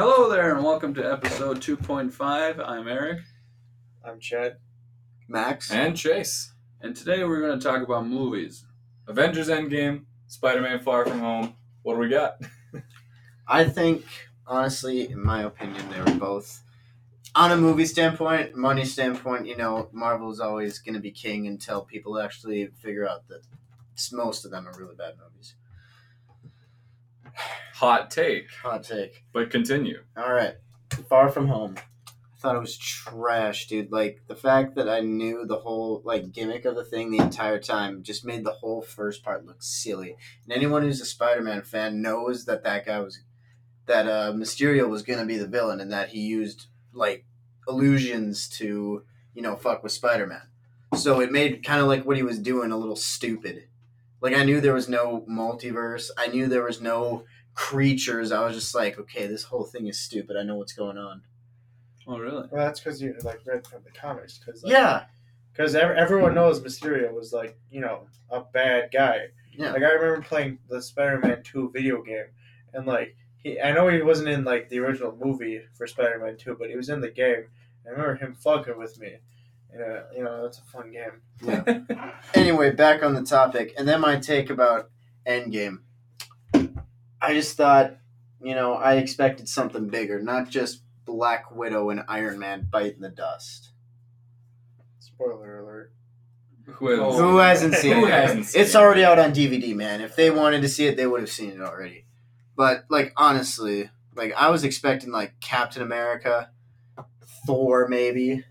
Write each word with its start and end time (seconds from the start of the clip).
Hello 0.00 0.30
there, 0.30 0.54
and 0.54 0.64
welcome 0.64 0.94
to 0.94 1.12
episode 1.12 1.60
2.5. 1.60 2.64
I'm 2.64 2.86
Eric, 2.86 3.18
I'm 4.04 4.20
Chad. 4.20 4.58
Max. 5.26 5.72
And 5.72 5.96
Chase. 5.96 6.52
and 6.80 6.94
today 6.94 7.24
we're 7.24 7.40
going 7.40 7.58
to 7.58 7.68
talk 7.68 7.82
about 7.82 8.06
movies. 8.06 8.64
Avengers 9.08 9.48
Endgame, 9.48 10.04
Spider 10.28 10.60
Man 10.62 10.78
Far 10.78 11.04
From 11.04 11.18
Home. 11.18 11.56
What 11.82 11.94
do 11.94 11.98
we 11.98 12.08
got? 12.08 12.40
I 13.48 13.64
think, 13.64 14.04
honestly, 14.46 15.10
in 15.10 15.20
my 15.20 15.42
opinion, 15.42 15.84
they 15.90 15.98
were 15.98 16.16
both. 16.16 16.62
On 17.34 17.50
a 17.50 17.56
movie 17.56 17.84
standpoint, 17.84 18.54
money 18.54 18.84
standpoint, 18.84 19.48
you 19.48 19.56
know, 19.56 19.88
Marvel's 19.90 20.38
always 20.38 20.78
going 20.78 20.94
to 20.94 21.00
be 21.00 21.10
king 21.10 21.48
until 21.48 21.82
people 21.82 22.20
actually 22.20 22.68
figure 22.80 23.08
out 23.08 23.26
that 23.26 23.40
most 24.12 24.44
of 24.44 24.52
them 24.52 24.68
are 24.68 24.78
really 24.78 24.94
bad 24.94 25.14
movies. 25.18 25.56
Hot 27.74 28.10
take, 28.10 28.50
Hot 28.62 28.82
take. 28.82 29.24
but 29.32 29.50
continue. 29.50 30.02
All 30.16 30.32
right. 30.32 30.54
Far 31.08 31.28
From 31.28 31.48
Home. 31.48 31.76
I 31.76 32.40
thought 32.40 32.56
it 32.56 32.60
was 32.60 32.76
trash, 32.78 33.66
dude. 33.66 33.90
Like, 33.90 34.22
the 34.28 34.36
fact 34.36 34.76
that 34.76 34.88
I 34.88 35.00
knew 35.00 35.44
the 35.44 35.58
whole, 35.58 36.02
like, 36.04 36.32
gimmick 36.32 36.64
of 36.64 36.76
the 36.76 36.84
thing 36.84 37.10
the 37.10 37.18
entire 37.22 37.58
time 37.58 38.02
just 38.02 38.24
made 38.24 38.44
the 38.44 38.52
whole 38.52 38.80
first 38.80 39.24
part 39.24 39.44
look 39.44 39.60
silly. 39.60 40.16
And 40.44 40.52
anyone 40.52 40.82
who's 40.82 41.00
a 41.00 41.04
Spider 41.04 41.42
Man 41.42 41.62
fan 41.62 42.00
knows 42.00 42.44
that 42.44 42.62
that 42.64 42.86
guy 42.86 43.00
was. 43.00 43.20
That 43.86 44.06
uh, 44.06 44.32
Mysterio 44.32 44.88
was 44.88 45.02
going 45.02 45.18
to 45.18 45.24
be 45.24 45.38
the 45.38 45.46
villain 45.46 45.80
and 45.80 45.90
that 45.92 46.10
he 46.10 46.20
used, 46.20 46.66
like, 46.92 47.24
illusions 47.66 48.48
to, 48.58 49.04
you 49.34 49.42
know, 49.42 49.56
fuck 49.56 49.82
with 49.82 49.92
Spider 49.92 50.26
Man. 50.26 50.42
So 50.94 51.20
it 51.20 51.32
made 51.32 51.64
kind 51.64 51.80
of 51.80 51.86
like 51.86 52.04
what 52.04 52.16
he 52.16 52.22
was 52.22 52.38
doing 52.38 52.70
a 52.70 52.76
little 52.76 52.96
stupid. 52.96 53.64
Like, 54.20 54.34
I 54.34 54.42
knew 54.44 54.60
there 54.60 54.74
was 54.74 54.88
no 54.88 55.24
multiverse. 55.30 56.10
I 56.18 56.26
knew 56.28 56.48
there 56.48 56.64
was 56.64 56.80
no 56.80 57.24
creatures. 57.54 58.32
I 58.32 58.44
was 58.44 58.54
just 58.54 58.74
like, 58.74 58.98
okay, 58.98 59.26
this 59.26 59.44
whole 59.44 59.64
thing 59.64 59.86
is 59.86 59.98
stupid. 59.98 60.36
I 60.36 60.42
know 60.42 60.56
what's 60.56 60.72
going 60.72 60.98
on. 60.98 61.22
Oh, 62.06 62.18
really? 62.18 62.48
Well, 62.50 62.64
that's 62.64 62.80
because 62.80 63.00
you 63.02 63.14
like 63.22 63.40
read 63.46 63.66
from 63.66 63.82
the 63.84 63.90
comics. 63.90 64.38
Cause, 64.38 64.62
like, 64.62 64.72
Yeah, 64.72 65.04
Because 65.52 65.74
everyone 65.74 66.34
knows 66.34 66.60
Mysterio 66.60 67.12
was 67.12 67.32
like 67.32 67.58
you 67.70 67.80
know 67.80 68.06
a 68.30 68.40
bad 68.40 68.90
guy. 68.92 69.26
yeah. 69.52 69.72
Like 69.72 69.82
I 69.82 69.90
remember 69.92 70.22
playing 70.26 70.58
the 70.70 70.80
Spider-Man 70.80 71.42
Two 71.42 71.70
video 71.72 72.02
game, 72.02 72.26
and 72.72 72.86
like 72.86 73.14
he, 73.42 73.60
I 73.60 73.72
know 73.72 73.88
he 73.88 74.00
wasn't 74.02 74.28
in 74.30 74.44
like 74.44 74.68
the 74.70 74.78
original 74.78 75.16
movie 75.22 75.60
for 75.76 75.86
Spider-Man 75.86 76.38
Two, 76.38 76.56
but 76.58 76.70
he 76.70 76.76
was 76.76 76.88
in 76.88 77.00
the 77.02 77.10
game. 77.10 77.44
I 77.86 77.90
remember 77.90 78.14
him 78.16 78.34
fucking 78.34 78.78
with 78.78 78.98
me. 78.98 79.16
And, 79.72 79.82
uh, 79.82 80.02
you 80.16 80.24
know, 80.24 80.42
that's 80.42 80.58
a 80.58 80.62
fun 80.62 80.90
game. 80.92 81.22
Yeah. 81.42 82.10
Anyway, 82.34 82.70
back 82.72 83.02
on 83.02 83.14
the 83.14 83.22
topic, 83.22 83.72
and 83.78 83.88
then 83.88 84.00
my 84.00 84.16
take 84.16 84.50
about 84.50 84.90
Endgame. 85.26 85.78
I 87.20 87.32
just 87.32 87.56
thought, 87.56 87.96
you 88.42 88.54
know, 88.54 88.74
I 88.74 88.94
expected 88.96 89.48
something 89.48 89.88
bigger, 89.88 90.20
not 90.20 90.48
just 90.50 90.82
Black 91.04 91.50
Widow 91.54 91.90
and 91.90 92.02
Iron 92.08 92.38
Man 92.38 92.68
biting 92.70 93.00
the 93.00 93.08
dust. 93.08 93.70
Spoiler 95.00 95.60
alert. 95.60 95.92
Who 96.66 96.88
has, 96.88 97.18
Who 97.18 97.36
hasn't 97.38 97.74
seen 97.74 97.94
Who 97.96 98.06
it? 98.06 98.10
hasn't 98.10 98.46
seen 98.46 98.60
It's 98.62 98.74
it? 98.74 98.78
already 98.78 99.04
out 99.04 99.18
on 99.18 99.32
DVD, 99.32 99.74
man. 99.74 100.00
If 100.02 100.16
they 100.16 100.30
wanted 100.30 100.60
to 100.62 100.68
see 100.68 100.86
it, 100.86 100.96
they 100.96 101.06
would 101.06 101.20
have 101.20 101.30
seen 101.30 101.50
it 101.50 101.60
already. 101.60 102.04
But 102.56 102.84
like 102.90 103.12
honestly, 103.16 103.90
like 104.14 104.32
I 104.36 104.50
was 104.50 104.64
expecting 104.64 105.10
like 105.10 105.40
Captain 105.40 105.82
America, 105.82 106.50
Thor, 107.46 107.88
maybe. 107.88 108.44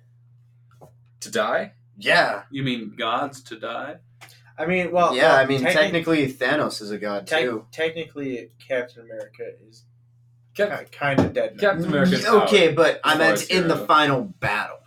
To 1.28 1.32
die? 1.34 1.74
Yeah, 1.98 2.44
You 2.52 2.64
mean 2.64 2.94
gods 2.98 3.42
to 3.44 3.60
die? 3.60 3.98
I 4.58 4.66
mean, 4.66 4.92
well, 4.92 5.16
yeah. 5.16 5.24
well, 5.24 5.36
I 5.38 5.46
mean, 5.46 5.62
techni- 5.62 5.74
technically, 5.74 6.32
Thanos 6.32 6.82
is 6.82 6.92
a 6.92 6.98
god 6.98 7.28
tec- 7.28 7.44
too. 7.44 7.66
technically, 7.72 8.52
Captain 8.68 9.04
America 9.04 9.44
is 9.68 9.84
Cap- 10.56 10.92
kind 10.92 11.20
of 11.20 11.34
dead. 11.34 11.56
Now. 11.56 11.62
Captain 11.62 11.86
America's 11.86 12.26
Mm, 12.26 12.44
okay, 12.44 12.72
but 12.74 13.00
I 13.04 13.14
As 13.14 13.20
meant 13.20 13.34
as 13.34 13.48
in 13.50 13.68
the 13.68 13.78
final 13.78 14.22
battle. 14.24 14.80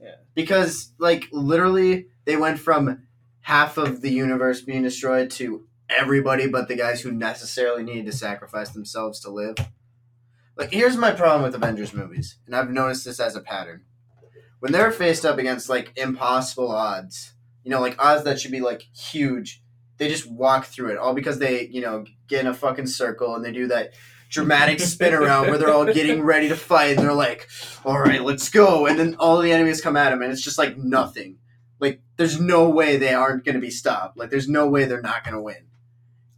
Yeah. 0.00 0.14
Because 0.34 0.92
like 0.98 1.24
literally, 1.32 2.06
they 2.24 2.36
went 2.36 2.58
from 2.60 3.02
half 3.40 3.76
of 3.78 4.00
the 4.00 4.10
universe 4.12 4.60
being 4.60 4.82
destroyed 4.84 5.30
to 5.32 5.66
everybody 5.88 6.46
but 6.46 6.68
the 6.68 6.76
guys 6.76 7.00
who 7.00 7.10
necessarily 7.10 7.82
needed 7.82 8.06
to 8.06 8.12
sacrifice 8.12 8.70
themselves 8.70 9.18
to 9.20 9.30
live. 9.30 9.56
Like, 10.56 10.70
here's 10.72 10.96
my 10.96 11.10
problem 11.10 11.42
with 11.42 11.54
Avengers 11.54 11.92
movies, 11.92 12.36
and 12.46 12.54
I've 12.54 12.70
noticed 12.70 13.04
this 13.04 13.18
as 13.18 13.34
a 13.34 13.40
pattern. 13.40 13.82
When 14.60 14.72
they're 14.72 14.92
faced 14.92 15.24
up 15.24 15.38
against 15.38 15.68
like 15.68 15.92
impossible 15.96 16.70
odds, 16.70 17.34
you 17.64 17.70
know, 17.70 17.80
like 17.80 18.02
odds 18.02 18.24
that 18.24 18.40
should 18.40 18.52
be 18.52 18.60
like 18.60 18.82
huge, 18.94 19.62
they 19.96 20.08
just 20.08 20.30
walk 20.30 20.66
through 20.66 20.90
it 20.90 20.98
all 20.98 21.14
because 21.14 21.38
they, 21.38 21.66
you 21.66 21.80
know, 21.80 22.04
get 22.28 22.40
in 22.40 22.46
a 22.46 22.54
fucking 22.54 22.86
circle 22.86 23.34
and 23.34 23.44
they 23.44 23.52
do 23.52 23.66
that 23.68 23.92
dramatic 24.30 24.80
spin 24.80 25.12
around 25.12 25.48
where 25.48 25.58
they're 25.58 25.72
all 25.72 25.84
getting 25.84 26.22
ready 26.22 26.48
to 26.48 26.56
fight 26.56 26.96
and 26.96 27.00
they're 27.00 27.12
like, 27.12 27.48
all 27.84 27.98
right, 27.98 28.22
let's 28.22 28.48
go. 28.48 28.86
And 28.86 28.98
then 28.98 29.16
all 29.18 29.40
the 29.40 29.52
enemies 29.52 29.80
come 29.80 29.96
at 29.96 30.10
them 30.10 30.22
and 30.22 30.32
it's 30.32 30.42
just 30.42 30.58
like 30.58 30.76
nothing. 30.78 31.38
Like, 31.80 32.00
there's 32.16 32.40
no 32.40 32.68
way 32.68 32.96
they 32.96 33.14
aren't 33.14 33.44
going 33.44 33.54
to 33.54 33.60
be 33.60 33.70
stopped. 33.70 34.16
Like, 34.16 34.30
there's 34.30 34.48
no 34.48 34.68
way 34.68 34.84
they're 34.84 35.02
not 35.02 35.24
going 35.24 35.34
to 35.34 35.42
win. 35.42 35.66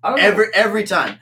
Know. 0.02 0.14
Every 0.14 0.46
every 0.54 0.84
time. 0.84 1.18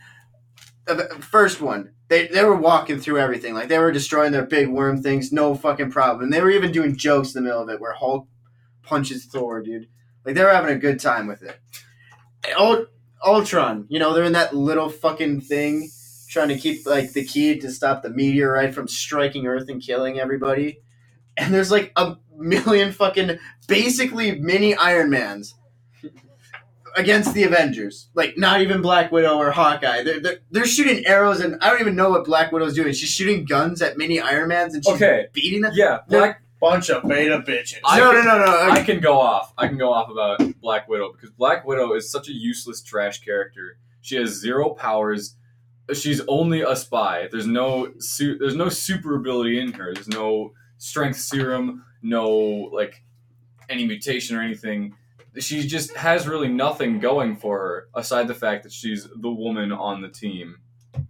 Uh, 0.88 0.94
the 0.94 1.04
first 1.20 1.60
one, 1.60 1.92
they, 2.10 2.26
they 2.26 2.44
were 2.44 2.56
walking 2.56 2.98
through 2.98 3.20
everything. 3.20 3.54
Like, 3.54 3.68
they 3.68 3.78
were 3.78 3.92
destroying 3.92 4.32
their 4.32 4.44
big 4.44 4.68
worm 4.68 5.00
things, 5.00 5.32
no 5.32 5.54
fucking 5.54 5.92
problem. 5.92 6.24
And 6.24 6.32
they 6.32 6.42
were 6.42 6.50
even 6.50 6.72
doing 6.72 6.96
jokes 6.96 7.34
in 7.34 7.42
the 7.42 7.48
middle 7.48 7.62
of 7.62 7.68
it 7.70 7.80
where 7.80 7.94
Hulk 7.94 8.26
punches 8.82 9.26
Thor, 9.26 9.62
dude. 9.62 9.86
Like, 10.24 10.34
they 10.34 10.42
were 10.42 10.52
having 10.52 10.74
a 10.74 10.78
good 10.78 10.98
time 10.98 11.28
with 11.28 11.42
it. 11.42 11.56
Ult- 12.58 12.88
Ultron, 13.24 13.86
you 13.88 14.00
know, 14.00 14.12
they're 14.12 14.24
in 14.24 14.32
that 14.32 14.56
little 14.56 14.88
fucking 14.88 15.42
thing 15.42 15.88
trying 16.28 16.48
to 16.48 16.58
keep 16.58 16.84
like 16.86 17.12
the 17.12 17.24
key 17.24 17.58
to 17.58 17.70
stop 17.70 18.02
the 18.02 18.10
meteorite 18.10 18.74
from 18.74 18.88
striking 18.88 19.46
Earth 19.46 19.68
and 19.68 19.80
killing 19.80 20.18
everybody. 20.18 20.80
And 21.36 21.54
there's 21.54 21.70
like 21.70 21.92
a 21.96 22.16
million 22.36 22.92
fucking 22.92 23.38
basically 23.68 24.38
mini 24.40 24.74
Iron 24.74 25.10
Mans 25.10 25.54
against 26.96 27.34
the 27.34 27.42
Avengers. 27.44 28.08
Like 28.14 28.36
not 28.38 28.60
even 28.60 28.82
Black 28.82 29.10
Widow 29.12 29.36
or 29.38 29.50
Hawkeye. 29.50 30.02
They're, 30.02 30.20
they're, 30.20 30.38
they're 30.50 30.66
shooting 30.66 31.04
arrows 31.06 31.40
and 31.40 31.56
I 31.62 31.70
don't 31.70 31.80
even 31.80 31.96
know 31.96 32.10
what 32.10 32.24
Black 32.24 32.52
Widow's 32.52 32.74
doing. 32.74 32.92
She's 32.92 33.10
shooting 33.10 33.44
guns 33.44 33.80
at 33.82 33.96
mini 33.96 34.18
Ironmans, 34.18 34.74
and 34.74 34.84
she's 34.84 34.94
Okay. 34.94 35.26
beating 35.32 35.60
them. 35.62 35.72
Yeah, 35.74 36.00
Black. 36.08 36.42
Bunch 36.60 36.90
of 36.90 37.08
beta 37.08 37.38
bitches. 37.38 37.78
I 37.84 37.98
no, 38.00 38.12
can- 38.12 38.24
no, 38.26 38.38
no, 38.38 38.44
no, 38.44 38.70
I 38.70 38.82
can 38.82 39.00
go 39.00 39.18
off. 39.18 39.54
I 39.56 39.66
can 39.66 39.78
go 39.78 39.90
off 39.92 40.10
about 40.10 40.40
Black 40.60 40.88
Widow 40.90 41.10
because 41.12 41.30
Black 41.30 41.64
Widow 41.64 41.94
is 41.94 42.10
such 42.12 42.28
a 42.28 42.32
useless 42.32 42.82
trash 42.82 43.20
character. 43.22 43.78
She 44.02 44.16
has 44.16 44.30
zero 44.38 44.70
powers. 44.70 45.36
She's 45.94 46.20
only 46.28 46.60
a 46.60 46.76
spy. 46.76 47.28
There's 47.32 47.46
no 47.46 47.92
su- 47.98 48.36
there's 48.36 48.54
no 48.56 48.68
super 48.68 49.16
ability 49.16 49.58
in 49.58 49.72
her. 49.72 49.94
There's 49.94 50.06
no 50.08 50.52
strength 50.76 51.18
serum, 51.18 51.82
no 52.02 52.28
like 52.28 53.02
any 53.70 53.86
mutation 53.86 54.36
or 54.36 54.42
anything. 54.42 54.94
She 55.38 55.66
just 55.66 55.96
has 55.96 56.26
really 56.26 56.48
nothing 56.48 56.98
going 56.98 57.36
for 57.36 57.58
her 57.58 57.88
aside 57.94 58.28
the 58.28 58.34
fact 58.34 58.64
that 58.64 58.72
she's 58.72 59.08
the 59.14 59.30
woman 59.30 59.72
on 59.72 60.02
the 60.02 60.08
team. 60.08 60.56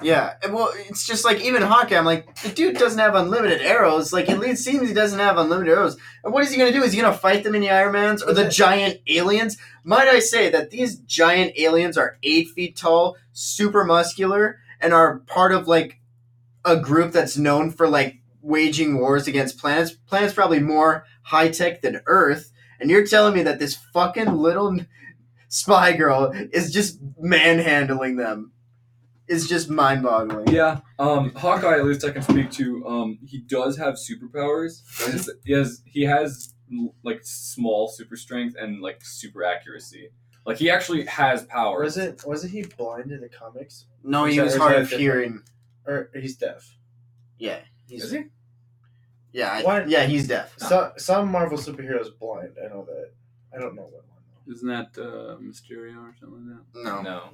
Yeah, 0.03 0.35
well, 0.51 0.73
it's 0.75 1.07
just 1.07 1.25
like 1.25 1.41
even 1.41 1.63
Hawkeye. 1.63 1.97
I'm 1.97 2.05
like, 2.05 2.35
the 2.41 2.51
dude 2.51 2.77
doesn't 2.77 2.99
have 2.99 3.15
unlimited 3.15 3.61
arrows. 3.61 4.13
Like 4.13 4.29
it 4.29 4.59
seems 4.59 4.89
he 4.89 4.95
doesn't 4.95 5.19
have 5.19 5.39
unlimited 5.39 5.73
arrows. 5.73 5.97
And 6.23 6.33
what 6.33 6.43
is 6.43 6.51
he 6.51 6.59
gonna 6.59 6.73
do? 6.73 6.83
Is 6.83 6.93
he 6.93 7.01
gonna 7.01 7.17
fight 7.17 7.45
the 7.45 7.51
mini 7.51 7.71
Iron 7.71 7.93
Mans 7.93 8.23
or 8.23 8.33
the 8.33 8.49
giant 8.49 9.01
aliens? 9.07 9.57
Might 9.85 10.09
I 10.09 10.19
say 10.21 10.51
that 10.51 10.71
these 10.71 10.97
giant 11.01 11.59
aliens 11.59 11.97
are 11.97 12.19
eight 12.23 12.49
feet 12.49 12.77
tall, 12.77 13.17
super 13.33 13.85
muscular, 13.85 14.59
and 14.81 14.93
are 14.93 15.21
part 15.21 15.53
of 15.53 15.67
like 15.67 16.01
a 16.65 16.77
group 16.77 17.13
that's 17.13 17.37
known 17.37 17.71
for 17.71 17.89
like 17.89 18.21
waging 18.43 18.99
wars 18.99 19.27
against 19.27 19.59
planets. 19.59 19.93
Planets 19.93 20.35
probably 20.35 20.61
more 20.61 21.05
high 21.23 21.49
tech 21.49 21.83
than 21.83 22.01
Earth. 22.07 22.53
And 22.81 22.91
you're 22.91 23.07
telling 23.07 23.35
me 23.35 23.43
that 23.43 23.59
this 23.59 23.77
fucking 23.93 24.33
little 24.33 24.79
spy 25.49 25.93
girl 25.97 26.33
is 26.53 26.73
just 26.73 26.99
manhandling 27.19 28.17
them? 28.17 28.53
Is 29.29 29.49
just 29.49 29.71
mind 29.71 30.03
boggling. 30.03 30.49
Yeah, 30.49 30.81
um, 30.99 31.33
Hawkeye. 31.37 31.77
At 31.79 31.85
least 31.85 32.05
I 32.05 32.11
can 32.11 32.23
speak 32.23 32.51
to. 32.53 32.85
Um, 32.85 33.19
he 33.25 33.39
does 33.39 33.79
have 33.79 33.95
superpowers. 33.95 34.83
He 35.07 35.13
has, 35.13 35.31
he 35.45 35.53
has 35.53 35.83
he 35.87 36.03
has 36.03 36.55
like 37.05 37.21
small 37.23 37.87
super 37.87 38.17
strength 38.17 38.57
and 38.59 38.81
like 38.83 38.99
super 39.05 39.45
accuracy. 39.45 40.09
Like 40.45 40.57
he 40.57 40.69
actually 40.69 41.05
has 41.07 41.45
powers. 41.45 41.95
Was 41.95 41.97
it 41.99 42.23
wasn't 42.27 42.53
he 42.55 42.63
blind 42.63 43.13
in 43.13 43.21
the 43.21 43.29
comics, 43.29 43.87
No, 44.03 44.25
he 44.25 44.37
that- 44.37 44.45
was 44.47 44.57
hard 44.57 44.75
of 44.79 44.91
hearing. 44.91 45.43
or 45.87 46.11
he's 46.13 46.37
deaf? 46.37 46.77
Yeah, 47.39 47.61
he's 47.87 48.05
Is 48.07 48.11
he? 48.11 48.25
Yeah, 49.33 49.51
I- 49.53 49.63
What? 49.63 49.89
yeah, 49.89 50.05
he's 50.05 50.27
deaf. 50.29 50.55
So, 50.59 50.93
some 50.97 51.31
Marvel 51.31 51.59
superheroes 51.59 52.09
blind. 52.19 52.55
I 52.63 52.69
know 52.69 52.85
that. 52.87 53.13
I 53.55 53.59
don't 53.61 53.75
know 53.75 53.83
what 53.83 53.93
one. 53.93 54.03
though. 54.47 54.53
Isn't 54.53 54.69
that 54.69 54.99
uh, 54.99 55.37
Mysterio 55.39 55.97
or 55.99 56.15
something 56.19 56.47
like 56.49 56.59
that? 56.75 56.85
No, 56.85 57.03
No. 57.03 57.31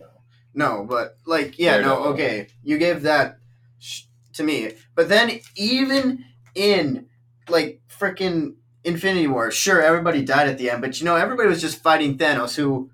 no, 0.54 0.84
but 0.88 1.16
like, 1.26 1.58
yeah, 1.58 1.76
no, 1.78 1.82
Daredevil. 1.82 2.06
okay, 2.14 2.46
you 2.62 2.78
gave 2.78 3.02
that 3.02 3.38
sh- 3.78 4.02
to 4.34 4.42
me, 4.44 4.72
but 4.94 5.08
then 5.08 5.40
even 5.56 6.24
in 6.54 7.06
like 7.48 7.80
freaking 7.88 8.54
Infinity 8.84 9.26
War, 9.28 9.50
sure, 9.50 9.80
everybody 9.82 10.24
died 10.24 10.48
at 10.48 10.58
the 10.58 10.70
end, 10.70 10.80
but 10.80 10.98
you 11.00 11.04
know, 11.04 11.16
everybody 11.16 11.48
was 11.48 11.60
just 11.60 11.82
fighting 11.82 12.16
Thanos, 12.18 12.54
who 12.56 12.90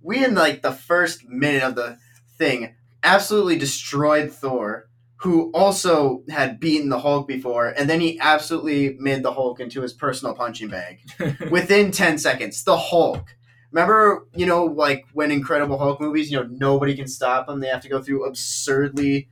we 0.00 0.24
in 0.24 0.34
like 0.34 0.62
the 0.62 0.72
first 0.72 1.26
minute 1.28 1.62
of 1.62 1.74
the 1.74 1.98
thing 2.38 2.74
absolutely 3.04 3.56
destroyed 3.58 4.30
Thor, 4.32 4.88
who 5.22 5.52
also 5.52 6.22
had 6.28 6.58
beaten 6.58 6.88
the 6.88 6.98
Hulk 6.98 7.28
before, 7.28 7.68
and 7.68 7.88
then 7.88 8.00
he 8.00 8.18
absolutely 8.18 8.96
made 8.98 9.22
the 9.22 9.32
Hulk 9.32 9.60
into 9.60 9.80
his 9.80 9.92
personal 9.92 10.34
punching 10.34 10.68
bag 10.68 11.00
within 11.50 11.92
10 11.92 12.18
seconds. 12.18 12.64
The 12.64 12.76
Hulk. 12.76 13.36
Remember, 13.70 14.26
you 14.34 14.46
know, 14.46 14.64
like 14.64 15.06
when 15.12 15.30
Incredible 15.30 15.78
Hulk 15.78 16.00
movies, 16.00 16.30
you 16.30 16.38
know, 16.38 16.48
nobody 16.50 16.96
can 16.96 17.06
stop 17.06 17.48
him. 17.48 17.60
They 17.60 17.68
have 17.68 17.82
to 17.82 17.88
go 17.88 18.02
through 18.02 18.26
absurdly 18.26 19.28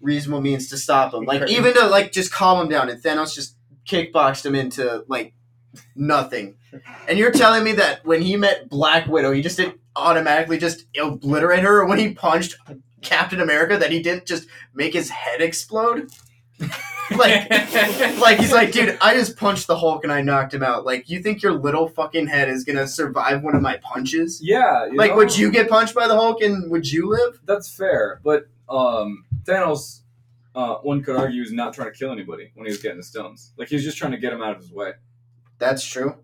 reasonable 0.00 0.40
means 0.40 0.68
to 0.70 0.78
stop 0.78 1.12
him. 1.12 1.24
Like, 1.24 1.48
even 1.50 1.74
to, 1.74 1.86
like, 1.86 2.12
just 2.12 2.32
calm 2.32 2.62
him 2.62 2.68
down. 2.68 2.88
And 2.88 3.00
Thanos 3.00 3.34
just 3.34 3.56
kickboxed 3.86 4.44
him 4.44 4.54
into, 4.54 5.04
like, 5.06 5.34
nothing. 5.94 6.56
And 7.06 7.18
you're 7.18 7.30
telling 7.30 7.62
me 7.62 7.72
that 7.72 8.04
when 8.04 8.22
he 8.22 8.36
met 8.36 8.68
Black 8.68 9.06
Widow, 9.06 9.32
he 9.32 9.42
just 9.42 9.58
didn't 9.58 9.80
automatically 9.96 10.58
just 10.58 10.86
obliterate 10.98 11.60
her? 11.60 11.80
Or 11.80 11.86
when 11.86 11.98
he 11.98 12.14
punched 12.14 12.56
Captain 13.02 13.40
America, 13.40 13.76
that 13.78 13.90
he 13.90 14.02
didn't 14.02 14.26
just 14.26 14.46
make 14.74 14.92
his 14.92 15.10
head 15.10 15.40
explode? 15.40 16.10
like, 17.16 17.48
like 18.18 18.38
he's 18.38 18.52
like, 18.52 18.72
dude, 18.72 18.98
I 19.00 19.14
just 19.14 19.36
punched 19.36 19.66
the 19.66 19.76
Hulk 19.76 20.04
and 20.04 20.12
I 20.12 20.20
knocked 20.20 20.54
him 20.54 20.62
out. 20.62 20.84
Like, 20.84 21.08
you 21.08 21.20
think 21.22 21.42
your 21.42 21.52
little 21.52 21.88
fucking 21.88 22.26
head 22.26 22.48
is 22.48 22.64
gonna 22.64 22.86
survive 22.86 23.42
one 23.42 23.54
of 23.56 23.62
my 23.62 23.78
punches? 23.78 24.40
yeah, 24.42 24.86
you 24.86 24.96
Like, 24.96 25.12
know, 25.12 25.16
would 25.16 25.36
you 25.36 25.50
get 25.50 25.68
punched 25.68 25.94
by 25.94 26.06
the 26.06 26.14
Hulk 26.14 26.42
and 26.42 26.70
would 26.70 26.90
you 26.90 27.08
live? 27.08 27.40
That's 27.44 27.74
fair, 27.74 28.20
but 28.22 28.46
um, 28.68 29.24
Thanos, 29.44 30.00
uh, 30.54 30.76
one 30.76 31.02
could 31.02 31.16
argue, 31.16 31.42
is 31.42 31.52
not 31.52 31.74
trying 31.74 31.90
to 31.92 31.98
kill 31.98 32.12
anybody 32.12 32.52
when 32.54 32.66
he 32.66 32.70
was 32.72 32.80
getting 32.82 32.98
the 32.98 33.04
stones. 33.04 33.52
Like 33.56 33.68
he 33.68 33.74
was 33.76 33.84
just 33.84 33.96
trying 33.98 34.12
to 34.12 34.18
get 34.18 34.32
him 34.32 34.42
out 34.42 34.54
of 34.56 34.62
his 34.62 34.70
way. 34.72 34.92
That's 35.58 35.84
true. 35.84 36.16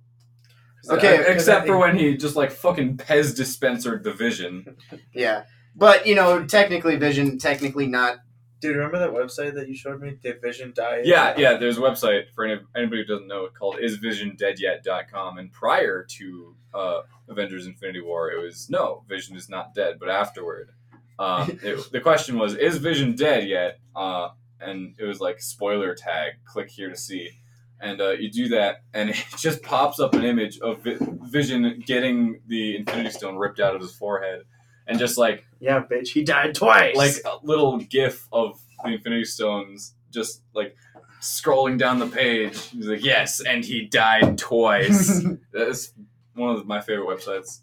Okay, 0.88 1.24
except 1.32 1.66
for 1.66 1.76
when 1.78 1.96
he 1.98 2.16
just 2.16 2.36
like 2.36 2.52
fucking 2.52 2.96
Pez 2.98 3.34
dispenser 3.34 3.98
division. 3.98 4.76
Yeah, 5.12 5.44
but 5.76 6.06
you 6.06 6.14
know, 6.14 6.44
technically, 6.44 6.96
Vision, 6.96 7.38
technically 7.38 7.86
not. 7.86 8.18
Dude, 8.60 8.76
remember 8.76 8.98
that 8.98 9.10
website 9.10 9.54
that 9.54 9.68
you 9.68 9.76
showed 9.76 10.00
me? 10.00 10.16
Division 10.22 10.72
Diet? 10.74 11.06
Yeah, 11.06 11.34
yeah. 11.36 11.58
There's 11.58 11.76
a 11.76 11.82
website 11.82 12.24
for 12.34 12.44
any, 12.44 12.60
anybody 12.74 13.02
who 13.02 13.14
doesn't 13.14 13.28
know 13.28 13.44
it 13.44 13.52
called 13.54 13.76
isvisiondeadyet.com. 13.76 15.38
And 15.38 15.52
prior 15.52 16.04
to 16.04 16.56
uh, 16.72 17.00
Avengers: 17.28 17.66
Infinity 17.66 18.00
War, 18.00 18.30
it 18.30 18.42
was 18.42 18.70
no, 18.70 19.04
Vision 19.08 19.36
is 19.36 19.50
not 19.50 19.74
dead. 19.74 19.98
But 20.00 20.08
afterward, 20.08 20.70
um, 21.18 21.58
it, 21.62 21.92
the 21.92 22.00
question 22.00 22.38
was, 22.38 22.54
is 22.54 22.78
Vision 22.78 23.14
dead 23.14 23.46
yet? 23.46 23.78
Uh, 23.94 24.30
and 24.60 24.94
it 24.98 25.04
was 25.04 25.20
like 25.20 25.40
spoiler 25.40 25.94
tag. 25.94 26.32
Click 26.46 26.70
here 26.70 26.88
to 26.88 26.96
see. 26.96 27.30
And 27.78 28.00
uh, 28.00 28.12
you 28.12 28.30
do 28.30 28.48
that, 28.48 28.76
and 28.94 29.10
it 29.10 29.22
just 29.36 29.62
pops 29.62 30.00
up 30.00 30.14
an 30.14 30.24
image 30.24 30.58
of 30.60 30.82
Vi- 30.82 30.96
Vision 31.30 31.82
getting 31.86 32.40
the 32.46 32.76
Infinity 32.76 33.10
Stone 33.10 33.36
ripped 33.36 33.60
out 33.60 33.74
of 33.74 33.82
his 33.82 33.94
forehead, 33.94 34.44
and 34.86 34.98
just 34.98 35.18
like 35.18 35.44
Yeah, 35.60 35.82
bitch, 35.82 36.08
he 36.08 36.24
died 36.24 36.54
twice. 36.54 36.96
like 36.96 37.14
a 37.24 37.44
little 37.44 37.78
gif 37.78 38.26
of 38.32 38.60
the 38.84 38.92
Infinity 38.94 39.24
Stones 39.24 39.94
just 40.10 40.42
like 40.54 40.76
scrolling 41.20 41.78
down 41.78 41.98
the 41.98 42.06
page. 42.06 42.70
He's 42.70 42.86
like, 42.86 43.04
yes, 43.04 43.40
and 43.40 43.64
he 43.64 43.86
died 43.86 44.38
twice. 44.38 45.24
That's 45.52 45.92
one 46.34 46.54
of 46.56 46.66
my 46.66 46.80
favorite 46.80 47.06
websites. 47.06 47.60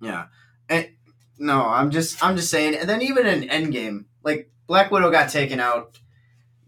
Yeah. 0.00 0.26
And, 0.68 0.88
no, 1.38 1.66
I'm 1.66 1.90
just 1.90 2.22
I'm 2.24 2.36
just 2.36 2.50
saying 2.50 2.76
and 2.76 2.88
then 2.88 3.02
even 3.02 3.26
in 3.26 3.48
Endgame, 3.48 4.04
like 4.22 4.50
Black 4.66 4.90
Widow 4.90 5.10
got 5.10 5.28
taken 5.30 5.60
out 5.60 5.98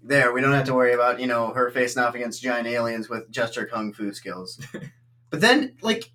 there. 0.02 0.32
We 0.32 0.40
don't 0.40 0.52
have 0.52 0.66
to 0.66 0.74
worry 0.74 0.92
about, 0.92 1.20
you 1.20 1.26
know, 1.26 1.48
her 1.52 1.70
facing 1.70 2.02
off 2.02 2.14
against 2.14 2.42
giant 2.42 2.66
aliens 2.66 3.08
with 3.08 3.30
just 3.30 3.54
her 3.56 3.64
kung 3.66 3.92
fu 3.92 4.12
skills. 4.12 4.60
but 5.30 5.40
then 5.40 5.76
like 5.82 6.10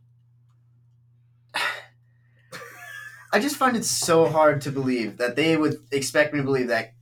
I 3.34 3.40
just 3.40 3.56
find 3.56 3.76
it 3.76 3.84
so 3.84 4.30
hard 4.30 4.62
to 4.62 4.72
believe 4.72 5.18
that 5.18 5.36
they 5.36 5.58
would 5.58 5.78
expect 5.92 6.34
me 6.34 6.40
to 6.40 6.46
believe 6.46 6.68
that 6.68 6.94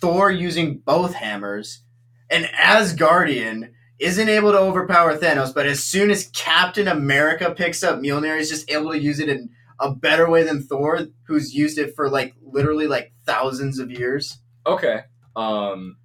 Thor 0.00 0.30
using 0.30 0.78
both 0.78 1.14
hammers, 1.14 1.82
an 2.30 2.44
Asgardian, 2.44 3.72
isn't 3.98 4.28
able 4.28 4.52
to 4.52 4.58
overpower 4.58 5.18
Thanos, 5.18 5.52
but 5.52 5.66
as 5.66 5.84
soon 5.84 6.12
as 6.12 6.28
Captain 6.28 6.86
America 6.86 7.52
picks 7.52 7.82
up 7.82 7.98
Mjolnir, 7.98 8.38
he's 8.38 8.48
just 8.48 8.70
able 8.70 8.92
to 8.92 9.00
use 9.00 9.18
it 9.18 9.28
in 9.28 9.50
a 9.80 9.92
better 9.92 10.30
way 10.30 10.44
than 10.44 10.62
Thor, 10.62 11.08
who's 11.24 11.52
used 11.52 11.76
it 11.76 11.96
for 11.96 12.08
like 12.08 12.36
literally 12.40 12.86
like 12.86 13.12
thousands 13.26 13.80
of 13.80 13.90
years. 13.90 14.38
Okay. 14.64 15.00
Um, 15.34 15.96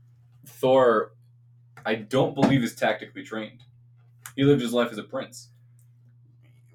Thor, 0.47 1.13
I 1.85 1.93
don't 1.93 2.33
believe 2.33 2.63
is 2.63 2.73
tactically 2.73 3.21
trained. 3.21 3.61
He 4.35 4.43
lived 4.43 4.61
his 4.61 4.73
life 4.73 4.91
as 4.91 4.97
a 4.97 5.03
prince. 5.03 5.49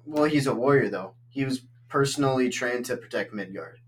Well, 0.05 0.23
he's 0.23 0.47
a 0.47 0.55
warrior 0.55 0.89
though. 0.89 1.15
He 1.29 1.43
was 1.43 1.61
personally 1.89 2.49
trained 2.49 2.85
to 2.85 2.97
protect 2.97 3.33
Midgard. 3.33 3.79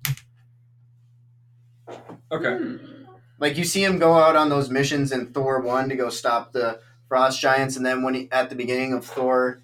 Okay. 2.32 2.58
Hmm. 2.58 2.78
Like 3.40 3.58
you 3.58 3.64
see 3.64 3.84
him 3.84 3.98
go 3.98 4.14
out 4.14 4.36
on 4.36 4.50
those 4.50 4.70
missions 4.70 5.12
in 5.12 5.34
Thor 5.34 5.62
one 5.62 5.90
to 5.90 5.96
go 5.96 6.10
stop 6.10 6.52
the 6.52 6.80
frost 7.08 7.42
giants, 7.42 7.76
and 7.76 7.86
then 7.86 8.04
when 8.04 8.14
he 8.14 8.30
at 8.32 8.50
the 8.50 8.56
beginning 8.56 8.94
of 8.94 9.06
Thor, 9.06 9.64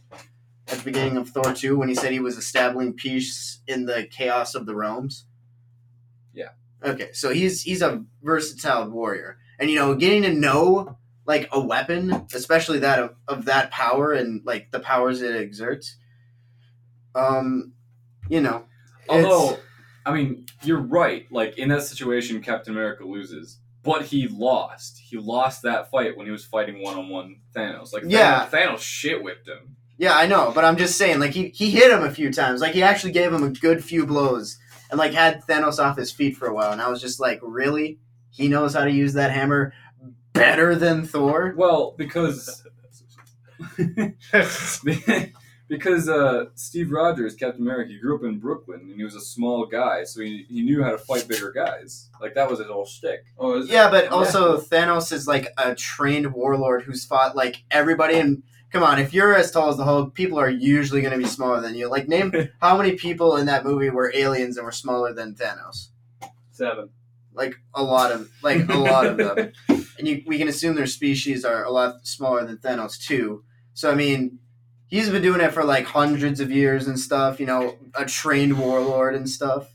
at 0.68 0.80
the 0.80 0.84
beginning 0.84 1.16
of 1.16 1.30
Thor 1.30 1.54
two, 1.54 1.78
when 1.78 1.88
he 1.88 1.96
said 1.96 2.12
he 2.12 2.20
was 2.20 2.38
establishing 2.38 2.94
peace 2.94 3.62
in 3.68 3.86
the 3.86 4.08
chaos 4.10 4.56
of 4.56 4.66
the 4.66 4.76
realms. 4.76 5.26
Yeah. 6.34 6.50
Okay, 6.84 7.12
so 7.14 7.32
he's 7.32 7.62
he's 7.62 7.82
a 7.84 8.04
versatile 8.24 8.90
warrior, 8.90 9.38
and 9.60 9.70
you 9.70 9.76
know, 9.76 9.94
getting 9.94 10.24
to 10.24 10.34
know 10.34 10.98
like 11.28 11.48
a 11.52 11.60
weapon, 11.60 12.26
especially 12.34 12.80
that 12.80 13.00
of, 13.00 13.16
of 13.28 13.46
that 13.46 13.70
power 13.70 14.12
and 14.12 14.42
like 14.46 14.72
the 14.72 14.80
powers 14.80 15.22
it 15.22 15.36
exerts. 15.36 15.98
Um, 17.14 17.74
you 18.30 18.42
know, 18.42 18.66
Although, 19.10 19.58
I 20.06 20.14
mean, 20.14 20.46
you're 20.64 20.82
right. 20.82 21.26
Like 21.32 21.58
in 21.58 21.70
that 21.70 21.84
situation, 21.84 22.42
Captain 22.42 22.74
America 22.74 23.06
loses, 23.06 23.60
but 23.84 24.04
he 24.04 24.28
lost. 24.28 25.00
He 25.00 25.18
lost 25.18 25.62
that 25.64 25.90
fight 25.90 26.18
when 26.18 26.26
he 26.26 26.32
was 26.32 26.46
fighting 26.46 26.82
one 26.82 26.98
on 26.98 27.10
one 27.10 27.38
Thanos. 27.56 27.94
Like 27.94 28.04
Yeah. 28.06 28.46
Thanos, 28.48 28.50
Thanos 28.50 28.80
shit 28.80 29.24
whipped 29.24 29.48
him. 29.48 29.76
Yeah, 29.98 30.16
I 30.16 30.28
know, 30.28 30.52
but 30.54 30.64
I'm 30.64 30.78
just 30.78 30.98
saying, 30.98 31.20
like 31.20 31.32
he 31.32 31.50
he 31.50 31.72
hit 31.72 31.92
him 31.92 32.04
a 32.04 32.12
few 32.12 32.32
times. 32.32 32.62
Like 32.62 32.74
he 32.74 32.84
actually 32.84 33.14
gave 33.14 33.34
him 33.34 33.44
a 33.44 33.50
good 33.50 33.84
few 33.84 34.06
blows, 34.06 34.58
and 34.92 35.00
like 35.00 35.14
had 35.14 35.44
Thanos 35.48 35.84
off 35.84 35.98
his 35.98 36.12
feet 36.12 36.38
for 36.38 36.48
a 36.48 36.54
while. 36.54 36.72
And 36.72 36.82
I 36.82 36.90
was 36.90 37.02
just 37.02 37.20
like, 37.20 37.40
really? 37.42 38.00
He 38.30 38.48
knows 38.48 38.76
how 38.76 38.84
to 38.84 38.92
use 38.92 39.14
that 39.14 39.32
hammer 39.32 39.74
better 40.34 40.76
than 40.76 41.06
Thor? 41.06 41.56
Well, 41.58 41.96
because 41.98 42.64
because 45.68 46.08
uh, 46.08 46.46
Steve 46.56 46.92
Rogers, 46.92 47.36
Captain 47.36 47.62
America, 47.62 47.92
he 47.92 48.00
grew 48.00 48.16
up 48.16 48.24
in 48.24 48.40
Brooklyn 48.40 48.82
and 48.82 48.96
he 48.96 49.04
was 49.04 49.16
a 49.16 49.22
small 49.22 49.66
guy, 49.66 50.04
so 50.04 50.22
he, 50.22 50.46
he 50.50 50.62
knew 50.62 50.82
how 50.84 50.92
to 50.92 50.98
fight 50.98 51.28
bigger 51.28 51.52
guys. 51.52 52.10
Like 52.22 52.36
that 52.36 52.50
was 52.50 52.60
his 52.60 52.68
whole 52.68 52.86
shtick. 52.86 53.26
Oh, 53.38 53.60
is 53.60 53.70
it? 53.70 53.74
Yeah, 53.74 53.90
but 53.90 54.08
also 54.08 54.60
Thanos 54.60 55.12
is 55.12 55.28
like 55.28 55.48
a 55.58 55.76
trained 55.76 56.34
warlord 56.34 56.84
who's 56.84 57.06
fought 57.06 57.36
like 57.36 57.64
everybody. 57.70 58.16
And 58.16 58.44
come 58.72 58.84
on, 58.84 59.00
if 59.00 59.14
you're 59.14 59.36
as 59.36 59.52
tall 59.52 59.70
as 59.70 59.78
the 59.78 59.84
Hulk, 59.84 60.14
people 60.14 60.40
are 60.40 60.50
usually 60.50 61.02
going 61.02 61.14
to 61.14 61.20
be 61.20 61.26
smaller 61.26 61.60
than 61.60 61.76
you. 61.76 61.90
Like 61.90 62.08
name 62.08 62.32
how 62.62 62.78
many 62.78 62.94
people 62.94 63.36
in 63.36 63.46
that 63.48 63.66
movie 63.66 63.90
were 63.90 64.12
aliens 64.16 64.58
and 64.58 64.66
were 64.66 64.72
smaller 64.72 65.14
than 65.14 65.36
Thanos? 65.36 65.90
Seven. 66.52 66.90
like 67.36 67.56
a 67.76 67.84
lot 67.84 68.12
of 68.12 68.32
like 68.42 68.68
a 68.68 68.78
lot 68.78 69.06
of 69.06 69.18
them 69.18 69.52
and 70.00 70.08
you, 70.08 70.24
we 70.26 70.40
can 70.40 70.48
assume 70.48 70.76
their 70.76 70.88
species 70.88 71.46
are 71.46 71.64
a 71.64 71.70
lot 71.70 72.06
smaller 72.08 72.44
than 72.44 72.58
thanos 72.58 73.00
too 73.00 73.44
so 73.76 73.92
i 73.92 73.94
mean 73.94 74.40
he's 74.88 75.10
been 75.10 75.22
doing 75.22 75.42
it 75.42 75.52
for 75.52 75.64
like 75.64 75.86
hundreds 75.86 76.40
of 76.40 76.52
years 76.52 76.88
and 76.88 77.00
stuff 77.00 77.40
you 77.40 77.46
know 77.46 77.78
a 77.96 78.06
trained 78.06 78.58
warlord 78.60 79.16
and 79.16 79.30
stuff. 79.30 79.70